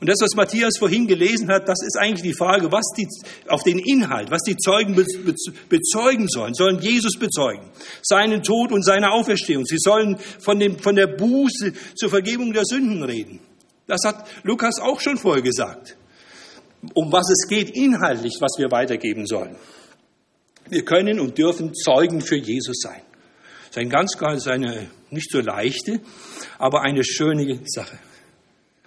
[0.00, 3.06] Und das, was Matthias vorhin gelesen hat, das ist eigentlich die Frage, was die,
[3.48, 7.68] auf den Inhalt, was die Zeugen bezeugen sollen, sollen Jesus bezeugen.
[8.02, 9.66] Seinen Tod und seine Auferstehung.
[9.66, 13.40] Sie sollen von, dem, von der Buße zur Vergebung der Sünden reden.
[13.86, 15.96] Das hat Lukas auch schon vorher gesagt.
[16.94, 19.54] Um was es geht inhaltlich, was wir weitergeben sollen.
[20.70, 23.02] Wir können und dürfen Zeugen für Jesus sein.
[23.68, 26.00] Das ist ein ganz, ganz eine nicht so leichte,
[26.58, 27.98] aber eine schöne Sache.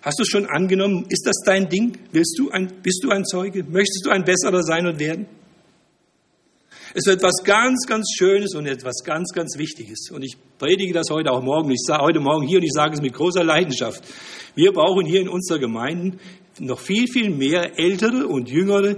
[0.03, 1.05] Hast du schon angenommen?
[1.07, 1.97] Ist das dein Ding?
[2.11, 3.63] Willst du ein, bist du ein Zeuge?
[3.63, 5.27] Möchtest du ein besserer sein und werden?
[6.93, 10.11] Es wird etwas ganz, ganz Schönes und etwas ganz, ganz Wichtiges.
[10.11, 11.71] Und ich predige das heute auch morgen.
[11.71, 14.03] Ich sage heute Morgen hier und ich sage es mit großer Leidenschaft.
[14.55, 16.17] Wir brauchen hier in unserer Gemeinde
[16.59, 18.97] noch viel, viel mehr Ältere und Jüngere,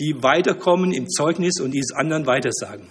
[0.00, 2.88] die weiterkommen im Zeugnis und dies anderen weitersagen.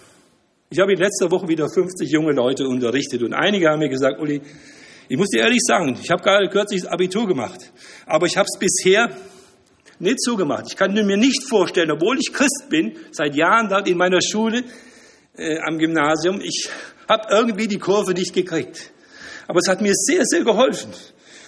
[0.69, 4.21] Ich habe in letzter Woche wieder 50 junge Leute unterrichtet und einige haben mir gesagt,
[4.21, 4.41] Uli,
[5.11, 7.71] Ich muss dir ehrlich sagen, ich habe gerade kürzlich das Abitur gemacht,
[8.05, 9.09] aber ich habe es bisher
[9.97, 10.65] nicht so gemacht.
[10.69, 14.63] Ich kann mir nicht vorstellen, obwohl ich Christ bin, seit Jahren dort in meiner Schule
[15.35, 16.69] äh, am Gymnasium, ich
[17.07, 18.91] habe irgendwie die Kurve nicht gekriegt.
[19.47, 20.91] Aber es hat mir sehr, sehr geholfen.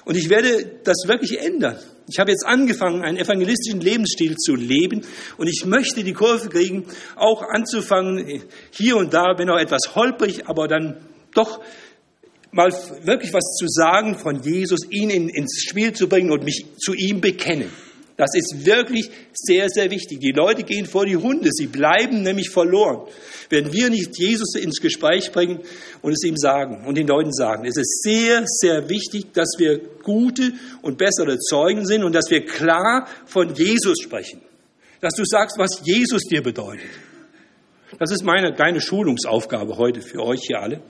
[0.06, 1.78] Und ich werde das wirklich ändern.
[2.10, 5.06] Ich habe jetzt angefangen, einen evangelistischen Lebensstil zu leben
[5.38, 10.47] und ich möchte die Kurve kriegen, auch anzufangen, hier und da, wenn auch etwas holprig,
[10.47, 10.97] aber dann
[11.36, 11.62] doch
[12.52, 12.72] mal
[13.04, 16.94] wirklich was zu sagen von Jesus, ihn in, ins Spiel zu bringen und mich zu
[16.94, 17.72] ihm bekennen.
[18.18, 20.20] Das ist wirklich sehr, sehr wichtig.
[20.20, 23.08] Die Leute gehen vor die Hunde, sie bleiben nämlich verloren.
[23.50, 25.62] Wenn wir nicht Jesus ins Gespräch bringen
[26.04, 29.80] und es ihm sagen und den Leuten sagen, es ist sehr, sehr wichtig, dass wir
[30.04, 34.42] gute und bessere Zeugen sind und dass wir klar von Jesus sprechen.
[35.00, 36.86] Dass du sagst, was Jesus dir bedeutet.
[37.98, 40.82] Das ist meine kleine Schulungsaufgabe heute für euch hier alle.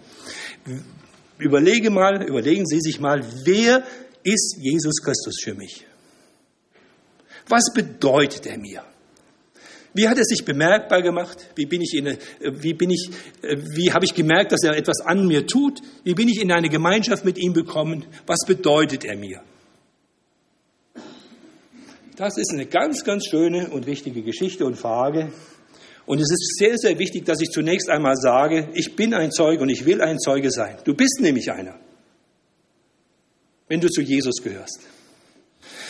[1.41, 3.84] Überlege mal, überlegen Sie sich mal, wer
[4.23, 5.86] ist Jesus Christus für mich?
[7.47, 8.84] Was bedeutet er mir?
[9.93, 11.49] Wie hat er sich bemerkbar gemacht?
[11.56, 13.10] Wie bin ich in, wie bin ich,
[13.41, 15.82] wie habe ich gemerkt, dass er etwas an mir tut?
[16.04, 18.06] Wie bin ich in eine Gemeinschaft mit ihm gekommen?
[18.25, 19.41] Was bedeutet er mir?
[22.15, 25.34] Das ist eine ganz, ganz schöne und wichtige Geschichte und Frage.
[26.05, 29.61] Und es ist sehr, sehr wichtig, dass ich zunächst einmal sage, ich bin ein Zeuge
[29.61, 30.77] und ich will ein Zeuge sein.
[30.83, 31.75] Du bist nämlich einer,
[33.67, 34.81] wenn du zu Jesus gehörst.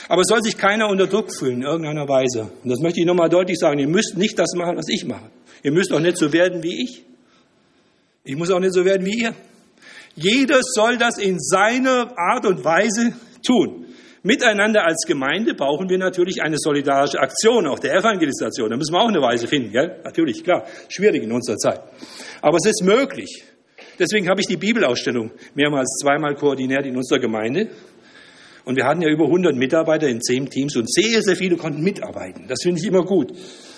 [0.10, 2.52] Aber es soll sich keiner unter Druck fühlen in irgendeiner Weise.
[2.63, 3.80] Und das möchte ich nochmal deutlich sagen.
[3.80, 5.30] Ihr müsst nicht das machen, was ich mache.
[5.63, 7.04] Ihr müsst auch nicht so werden wie ich.
[8.24, 9.34] Ich muss auch nicht so werden wie ihr.
[10.15, 13.13] Jeder soll das in seiner Art und Weise
[13.45, 13.86] tun.
[14.24, 18.70] Miteinander als Gemeinde brauchen wir natürlich eine solidarische Aktion, auch der Evangelisation.
[18.70, 20.00] Da müssen wir auch eine Weise finden, gell?
[20.04, 20.66] Natürlich, klar.
[20.90, 21.82] Schwierig in unserer Zeit.
[22.42, 23.44] Aber es ist möglich.
[23.98, 27.70] Deswegen habe ich die Bibelausstellung mehrmals, zweimal koordiniert in unserer Gemeinde.
[28.64, 31.82] Und wir hatten ja über 100 Mitarbeiter in zehn Teams und sehr, sehr viele konnten
[31.82, 32.46] mitarbeiten.
[32.48, 33.34] Das finde ich immer gut.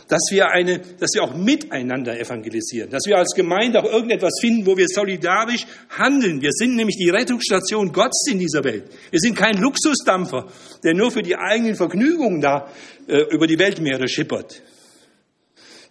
[0.07, 2.89] Dass wir, eine, dass wir auch miteinander evangelisieren.
[2.89, 6.41] Dass wir als Gemeinde auch irgendetwas finden, wo wir solidarisch handeln.
[6.41, 8.85] Wir sind nämlich die Rettungsstation Gottes in dieser Welt.
[9.11, 10.47] Wir sind kein Luxusdampfer,
[10.83, 12.67] der nur für die eigenen Vergnügungen da
[13.07, 14.61] äh, über die Weltmeere schippert.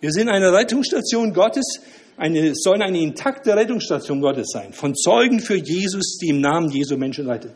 [0.00, 1.80] Wir sind eine Rettungsstation Gottes,
[2.16, 4.72] eine, sollen eine intakte Rettungsstation Gottes sein.
[4.72, 7.54] Von Zeugen für Jesus, die im Namen Jesu Menschen rettet.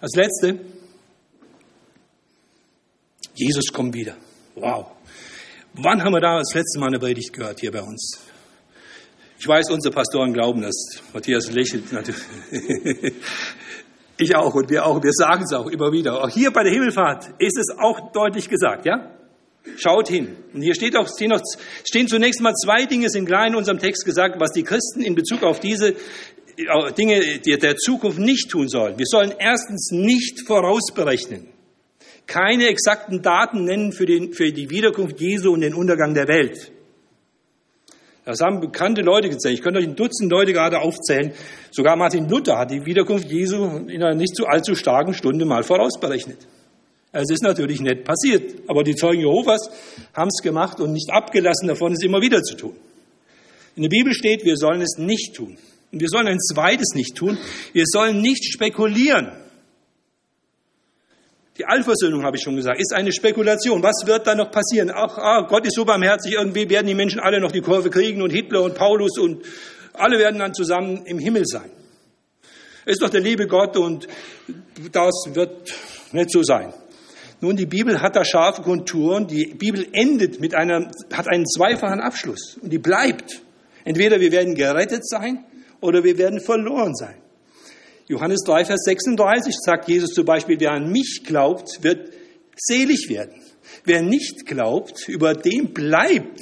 [0.00, 0.58] Als letzte,
[3.34, 4.16] Jesus kommt wieder.
[4.54, 4.95] Wow.
[5.78, 8.18] Wann haben wir da das letzte Mal eine Predigt gehört hier bei uns?
[9.38, 10.74] Ich weiß, unsere Pastoren glauben das.
[11.12, 12.22] Matthias lächelt natürlich.
[14.16, 15.02] ich auch und wir auch.
[15.02, 16.24] Wir sagen es auch immer wieder.
[16.24, 19.10] Auch hier bei der Himmelfahrt ist es auch deutlich gesagt, ja?
[19.76, 20.36] Schaut hin.
[20.54, 21.42] Und hier steht auch, stehen, noch,
[21.84, 25.14] stehen zunächst mal zwei Dinge, sind klar in unserem Text gesagt, was die Christen in
[25.14, 25.94] Bezug auf diese
[26.96, 28.96] Dinge der Zukunft nicht tun sollen.
[28.96, 31.48] Wir sollen erstens nicht vorausberechnen,
[32.26, 36.72] keine exakten Daten nennen für, den, für die Wiederkunft Jesu und den Untergang der Welt.
[38.24, 39.54] Das haben bekannte Leute gezählt.
[39.54, 41.32] Ich könnte euch ein Dutzend Leute gerade aufzählen.
[41.70, 45.62] Sogar Martin Luther hat die Wiederkunft Jesu in einer nicht zu allzu starken Stunde mal
[45.62, 46.38] vorausberechnet.
[47.12, 49.70] Es ist natürlich nicht passiert, aber die Zeugen Jehovas
[50.12, 52.76] haben es gemacht und nicht abgelassen davon, es immer wieder zu tun.
[53.76, 55.56] In der Bibel steht, wir sollen es nicht tun.
[55.92, 57.38] Und wir sollen ein zweites nicht tun.
[57.72, 59.28] Wir sollen nicht spekulieren.
[61.58, 63.82] Die Allversöhnung, habe ich schon gesagt, ist eine Spekulation.
[63.82, 64.90] Was wird da noch passieren?
[64.94, 68.20] Ach, ah, Gott ist so barmherzig, irgendwie werden die Menschen alle noch die Kurve kriegen
[68.20, 69.44] und Hitler und Paulus und
[69.94, 71.70] alle werden dann zusammen im Himmel sein.
[72.84, 74.06] Ist doch der liebe Gott und
[74.92, 75.74] das wird
[76.12, 76.72] nicht so sein.
[77.40, 79.26] Nun, die Bibel hat da scharfe Konturen.
[79.26, 83.42] Die Bibel endet mit einer, hat einen zweifachen Abschluss und die bleibt.
[83.84, 85.44] Entweder wir werden gerettet sein
[85.80, 87.16] oder wir werden verloren sein.
[88.08, 92.12] Johannes 3, Vers 36 sagt Jesus zum Beispiel, wer an mich glaubt, wird
[92.56, 93.42] selig werden.
[93.84, 96.40] Wer nicht glaubt, über dem bleibt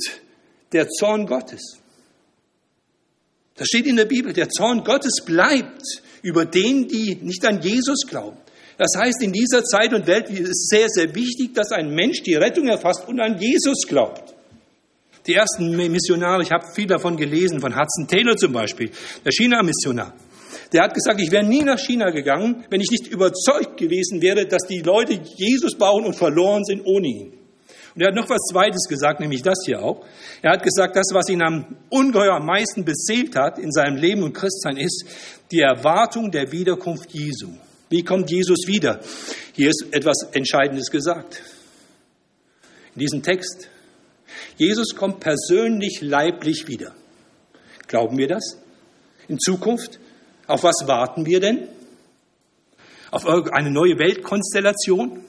[0.73, 1.79] der Zorn Gottes.
[3.57, 5.83] Das steht in der Bibel, der Zorn Gottes bleibt
[6.23, 8.37] über den, die nicht an Jesus glauben.
[8.77, 12.23] Das heißt, in dieser Zeit und Welt ist es sehr, sehr wichtig, dass ein Mensch
[12.23, 14.35] die Rettung erfasst und an Jesus glaubt.
[15.27, 18.91] Die ersten Missionare, ich habe viel davon gelesen, von Hudson Taylor zum Beispiel,
[19.25, 20.13] der China-Missionar.
[20.75, 24.45] Der hat gesagt, ich wäre nie nach China gegangen, wenn ich nicht überzeugt gewesen wäre,
[24.45, 27.33] dass die Leute Jesus bauen und verloren sind ohne ihn.
[27.95, 30.05] Und er hat noch was Zweites gesagt, nämlich das hier auch.
[30.43, 34.25] Er hat gesagt, das, was ihn am ungeheuer am meisten beseelt hat in seinem Leben
[34.25, 35.05] und Christsein, ist
[35.53, 37.51] die Erwartung der Wiederkunft Jesu.
[37.89, 38.99] Wie kommt Jesus wieder?
[39.53, 41.41] Hier ist etwas Entscheidendes gesagt.
[42.97, 43.69] In diesem Text.
[44.57, 46.97] Jesus kommt persönlich leiblich wieder.
[47.87, 48.59] Glauben wir das?
[49.29, 50.01] In Zukunft?
[50.47, 51.69] Auf was warten wir denn?
[53.15, 55.21] auf eine neue Weltkonstellation.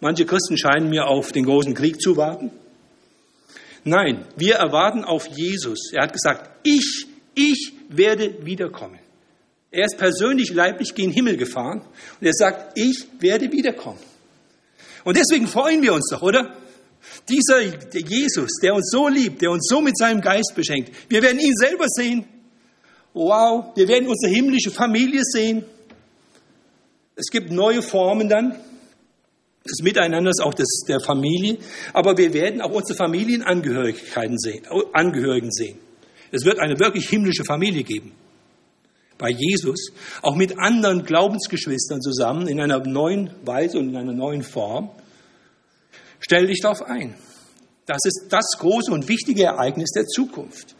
[0.00, 2.52] Manche Christen scheinen mir auf den großen Krieg zu warten.
[3.82, 5.92] Nein, wir erwarten auf Jesus.
[5.92, 9.00] Er hat gesagt, ich, ich werde wiederkommen.
[9.72, 11.80] Er ist persönlich leiblich gen Himmel gefahren
[12.20, 13.98] und er sagt, ich werde wiederkommen.
[15.02, 16.56] Und deswegen freuen wir uns doch, oder?
[17.28, 21.40] Dieser Jesus, der uns so liebt, der uns so mit seinem Geist beschenkt, wir werden
[21.40, 22.24] ihn selber sehen.
[23.14, 25.64] Wow, wir werden unsere himmlische Familie sehen.
[27.16, 28.56] Es gibt neue Formen dann
[29.68, 31.58] des Miteinanders, auch des, der Familie.
[31.92, 35.78] Aber wir werden auch unsere Familienangehörigkeiten sehen, Angehörigen sehen.
[36.30, 38.12] Es wird eine wirklich himmlische Familie geben.
[39.16, 39.92] Bei Jesus,
[40.22, 44.90] auch mit anderen Glaubensgeschwistern zusammen, in einer neuen Weise und in einer neuen Form.
[46.20, 47.14] Stell dich darauf ein.
[47.86, 50.76] Das ist das große und wichtige Ereignis der Zukunft.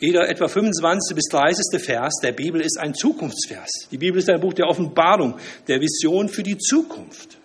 [0.00, 1.80] Jeder etwa 25 bis 30.
[1.80, 3.88] Vers der Bibel ist ein Zukunftsvers.
[3.90, 5.36] Die Bibel ist ein Buch der Offenbarung,
[5.68, 7.38] der Vision für die Zukunft.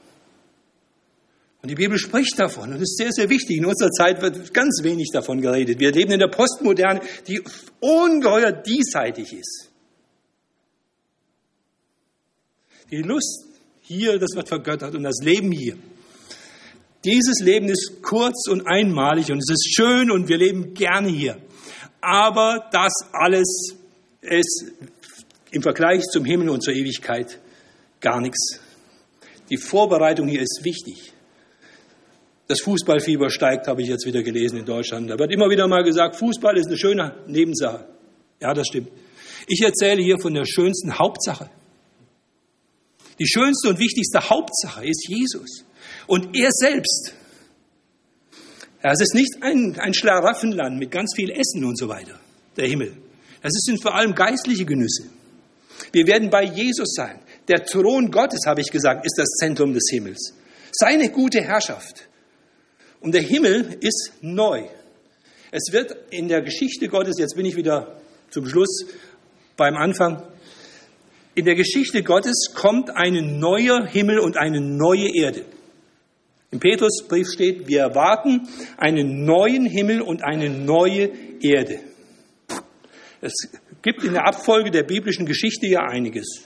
[1.61, 2.71] Und die Bibel spricht davon.
[2.71, 3.57] Und ist sehr, sehr wichtig.
[3.57, 5.79] In unserer Zeit wird ganz wenig davon geredet.
[5.79, 7.41] Wir leben in der Postmoderne, die
[7.81, 9.69] ungeheuer diesseitig ist.
[12.91, 13.45] Die Lust
[13.81, 15.75] hier, das wird vergöttert und das Leben hier.
[17.03, 21.37] Dieses Leben ist kurz und einmalig und es ist schön und wir leben gerne hier.
[22.05, 23.75] Aber das alles
[24.21, 24.65] ist
[25.49, 27.39] im Vergleich zum Himmel und zur Ewigkeit
[27.99, 28.59] gar nichts.
[29.49, 31.13] Die Vorbereitung hier ist wichtig.
[32.47, 35.09] Das Fußballfieber steigt, habe ich jetzt wieder gelesen in Deutschland.
[35.09, 37.87] Da wird immer wieder mal gesagt, Fußball ist eine schöne Nebensache.
[38.39, 38.89] Ja, das stimmt.
[39.47, 41.49] Ich erzähle hier von der schönsten Hauptsache.
[43.17, 45.65] Die schönste und wichtigste Hauptsache ist Jesus.
[46.05, 47.15] Und er selbst.
[48.91, 52.19] Es ist nicht ein, ein Schlaraffenland mit ganz viel Essen und so weiter,
[52.55, 52.95] der Himmel.
[53.41, 55.03] Das sind vor allem geistliche Genüsse.
[55.91, 57.19] Wir werden bei Jesus sein.
[57.47, 60.33] Der Thron Gottes, habe ich gesagt, ist das Zentrum des Himmels.
[60.71, 62.07] Seine gute Herrschaft.
[62.99, 64.63] Und der Himmel ist neu.
[65.51, 68.85] Es wird in der Geschichte Gottes, jetzt bin ich wieder zum Schluss
[69.57, 70.23] beim Anfang,
[71.33, 75.45] in der Geschichte Gottes kommt ein neuer Himmel und eine neue Erde.
[76.55, 78.47] Im Petrusbrief steht, wir erwarten
[78.77, 81.81] einen neuen Himmel und eine neue Erde.
[83.19, 83.33] Es
[83.81, 86.45] gibt in der Abfolge der biblischen Geschichte ja einiges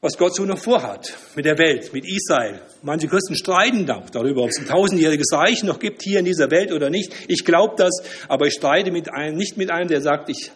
[0.00, 2.60] was Gott so noch vorhat mit der Welt, mit Israel.
[2.82, 6.70] Manche Christen streiten darüber, ob es ein tausendjähriges Reich noch gibt hier in dieser Welt
[6.70, 7.12] oder nicht.
[7.26, 7.90] Ich glaube das,
[8.28, 10.52] aber ich streite mit einem, nicht mit einem, der sagt, ich,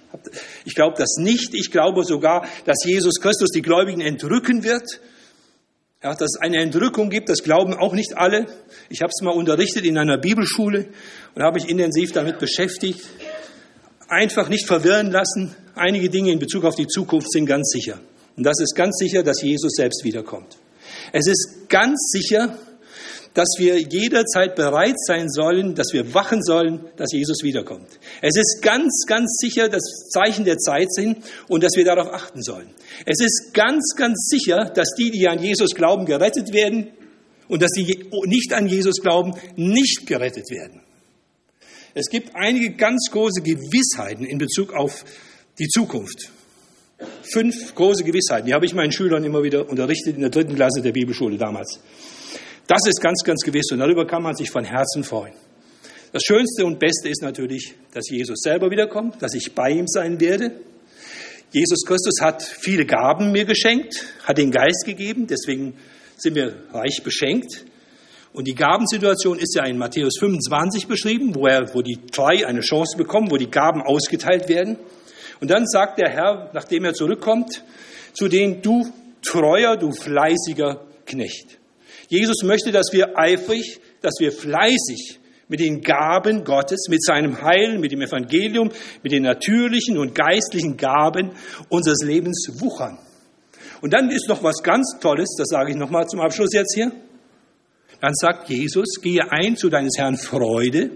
[0.64, 1.54] ich glaube das nicht.
[1.54, 5.00] Ich glaube sogar, dass Jesus Christus die Gläubigen entrücken wird.
[6.02, 8.46] Ja, dass es eine Entrückung gibt, das glauben auch nicht alle.
[8.88, 10.86] Ich habe es mal unterrichtet in einer Bibelschule
[11.34, 13.06] und habe mich intensiv damit beschäftigt.
[14.08, 15.54] Einfach nicht verwirren lassen.
[15.76, 18.00] Einige Dinge in Bezug auf die Zukunft sind ganz sicher.
[18.36, 20.58] Und das ist ganz sicher, dass Jesus selbst wiederkommt.
[21.12, 22.58] Es ist ganz sicher,
[23.34, 27.88] dass wir jederzeit bereit sein sollen, dass wir wachen sollen, dass Jesus wiederkommt.
[28.20, 31.18] Es ist ganz, ganz sicher, dass Zeichen der Zeit sind
[31.48, 32.68] und dass wir darauf achten sollen.
[33.06, 36.88] Es ist ganz, ganz sicher, dass die, die an Jesus glauben, gerettet werden
[37.48, 40.82] und dass die nicht an Jesus glauben, nicht gerettet werden.
[41.94, 45.04] Es gibt einige ganz große Gewissheiten in Bezug auf
[45.58, 46.30] die Zukunft.
[47.22, 50.82] Fünf große Gewissheiten, die habe ich meinen Schülern immer wieder unterrichtet in der dritten Klasse
[50.82, 51.80] der Bibelschule damals.
[52.72, 55.34] Das ist ganz, ganz gewiss und darüber kann man sich von Herzen freuen.
[56.10, 60.18] Das Schönste und Beste ist natürlich, dass Jesus selber wiederkommt, dass ich bei ihm sein
[60.20, 60.52] werde.
[61.50, 65.74] Jesus Christus hat viele Gaben mir geschenkt, hat den Geist gegeben, deswegen
[66.16, 67.66] sind wir reich beschenkt.
[68.32, 72.60] Und die Gabensituation ist ja in Matthäus 25 beschrieben, wo, er, wo die drei eine
[72.60, 74.78] Chance bekommen, wo die Gaben ausgeteilt werden.
[75.42, 77.64] Und dann sagt der Herr, nachdem er zurückkommt,
[78.14, 81.58] zu denen, du treuer, du fleißiger Knecht.
[82.12, 87.78] Jesus möchte, dass wir eifrig, dass wir fleißig mit den Gaben Gottes, mit seinem Heil,
[87.78, 88.68] mit dem Evangelium,
[89.02, 91.30] mit den natürlichen und geistlichen Gaben
[91.70, 92.98] unseres Lebens wuchern.
[93.80, 96.92] Und dann ist noch was ganz Tolles, das sage ich nochmal zum Abschluss jetzt hier.
[98.02, 100.90] Dann sagt Jesus, gehe ein zu deines Herrn Freude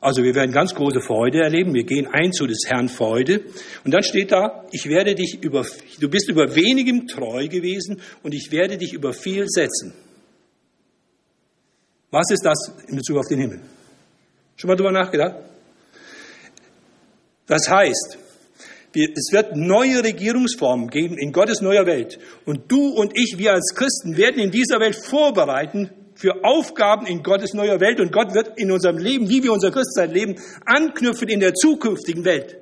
[0.00, 1.74] also wir werden ganz große Freude erleben.
[1.74, 3.42] Wir gehen ein zu des Herrn Freude.
[3.84, 5.66] Und dann steht da, ich werde dich über,
[5.98, 9.92] du bist über wenigem treu gewesen und ich werde dich über viel setzen.
[12.10, 13.60] Was ist das in Bezug auf den Himmel?
[14.56, 15.36] Schon mal drüber nachgedacht?
[17.46, 18.18] Das heißt,
[18.94, 22.18] es wird neue Regierungsformen geben in Gottes neuer Welt.
[22.46, 27.22] Und du und ich, wir als Christen, werden in dieser Welt vorbereiten für Aufgaben in
[27.22, 30.34] Gottes neuer Welt und Gott wird in unserem Leben, wie wir unser Christsein leben,
[30.66, 32.58] anknüpfen in der zukünftigen Welt.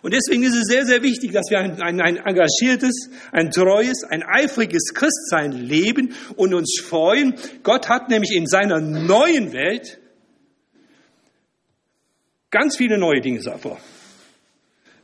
[0.00, 4.04] Und deswegen ist es sehr, sehr wichtig, dass wir ein, ein, ein engagiertes, ein treues,
[4.04, 7.34] ein eifriges Christsein leben und uns freuen.
[7.62, 9.98] Gott hat nämlich in seiner neuen Welt
[12.50, 13.78] ganz viele neue Dinge vor.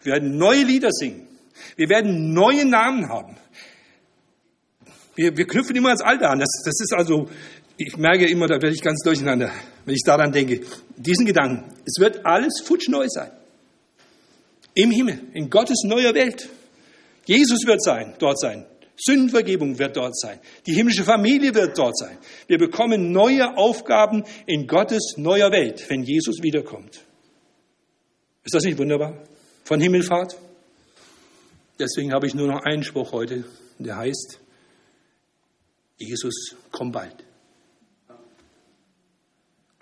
[0.03, 1.29] Wir werden neue Lieder singen.
[1.77, 3.37] Wir werden neue Namen haben.
[5.15, 6.39] Wir, wir knüpfen immer ans Alte an.
[6.39, 7.29] Das, das ist also,
[7.83, 9.51] ich merke immer, da werde ich ganz durcheinander,
[9.87, 10.61] wenn ich daran denke.
[10.97, 11.65] Diesen Gedanken.
[11.87, 13.31] Es wird alles futschneu sein.
[14.75, 16.47] Im Himmel, in Gottes neuer Welt.
[17.25, 18.67] Jesus wird sein, dort sein.
[18.99, 20.41] Sündenvergebung wird dort sein.
[20.67, 22.19] Die himmlische Familie wird dort sein.
[22.49, 27.01] Wir bekommen neue Aufgaben in Gottes neuer Welt, wenn Jesus wiederkommt.
[28.45, 29.23] Ist das nicht wunderbar?
[29.65, 30.37] Von Himmelfahrt?
[31.79, 33.45] Deswegen habe ich nur noch einen Spruch heute,
[33.79, 34.39] der heißt,
[35.97, 37.30] Jesus, komm bald.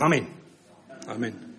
[0.00, 0.26] Amen.
[1.08, 1.57] Amen.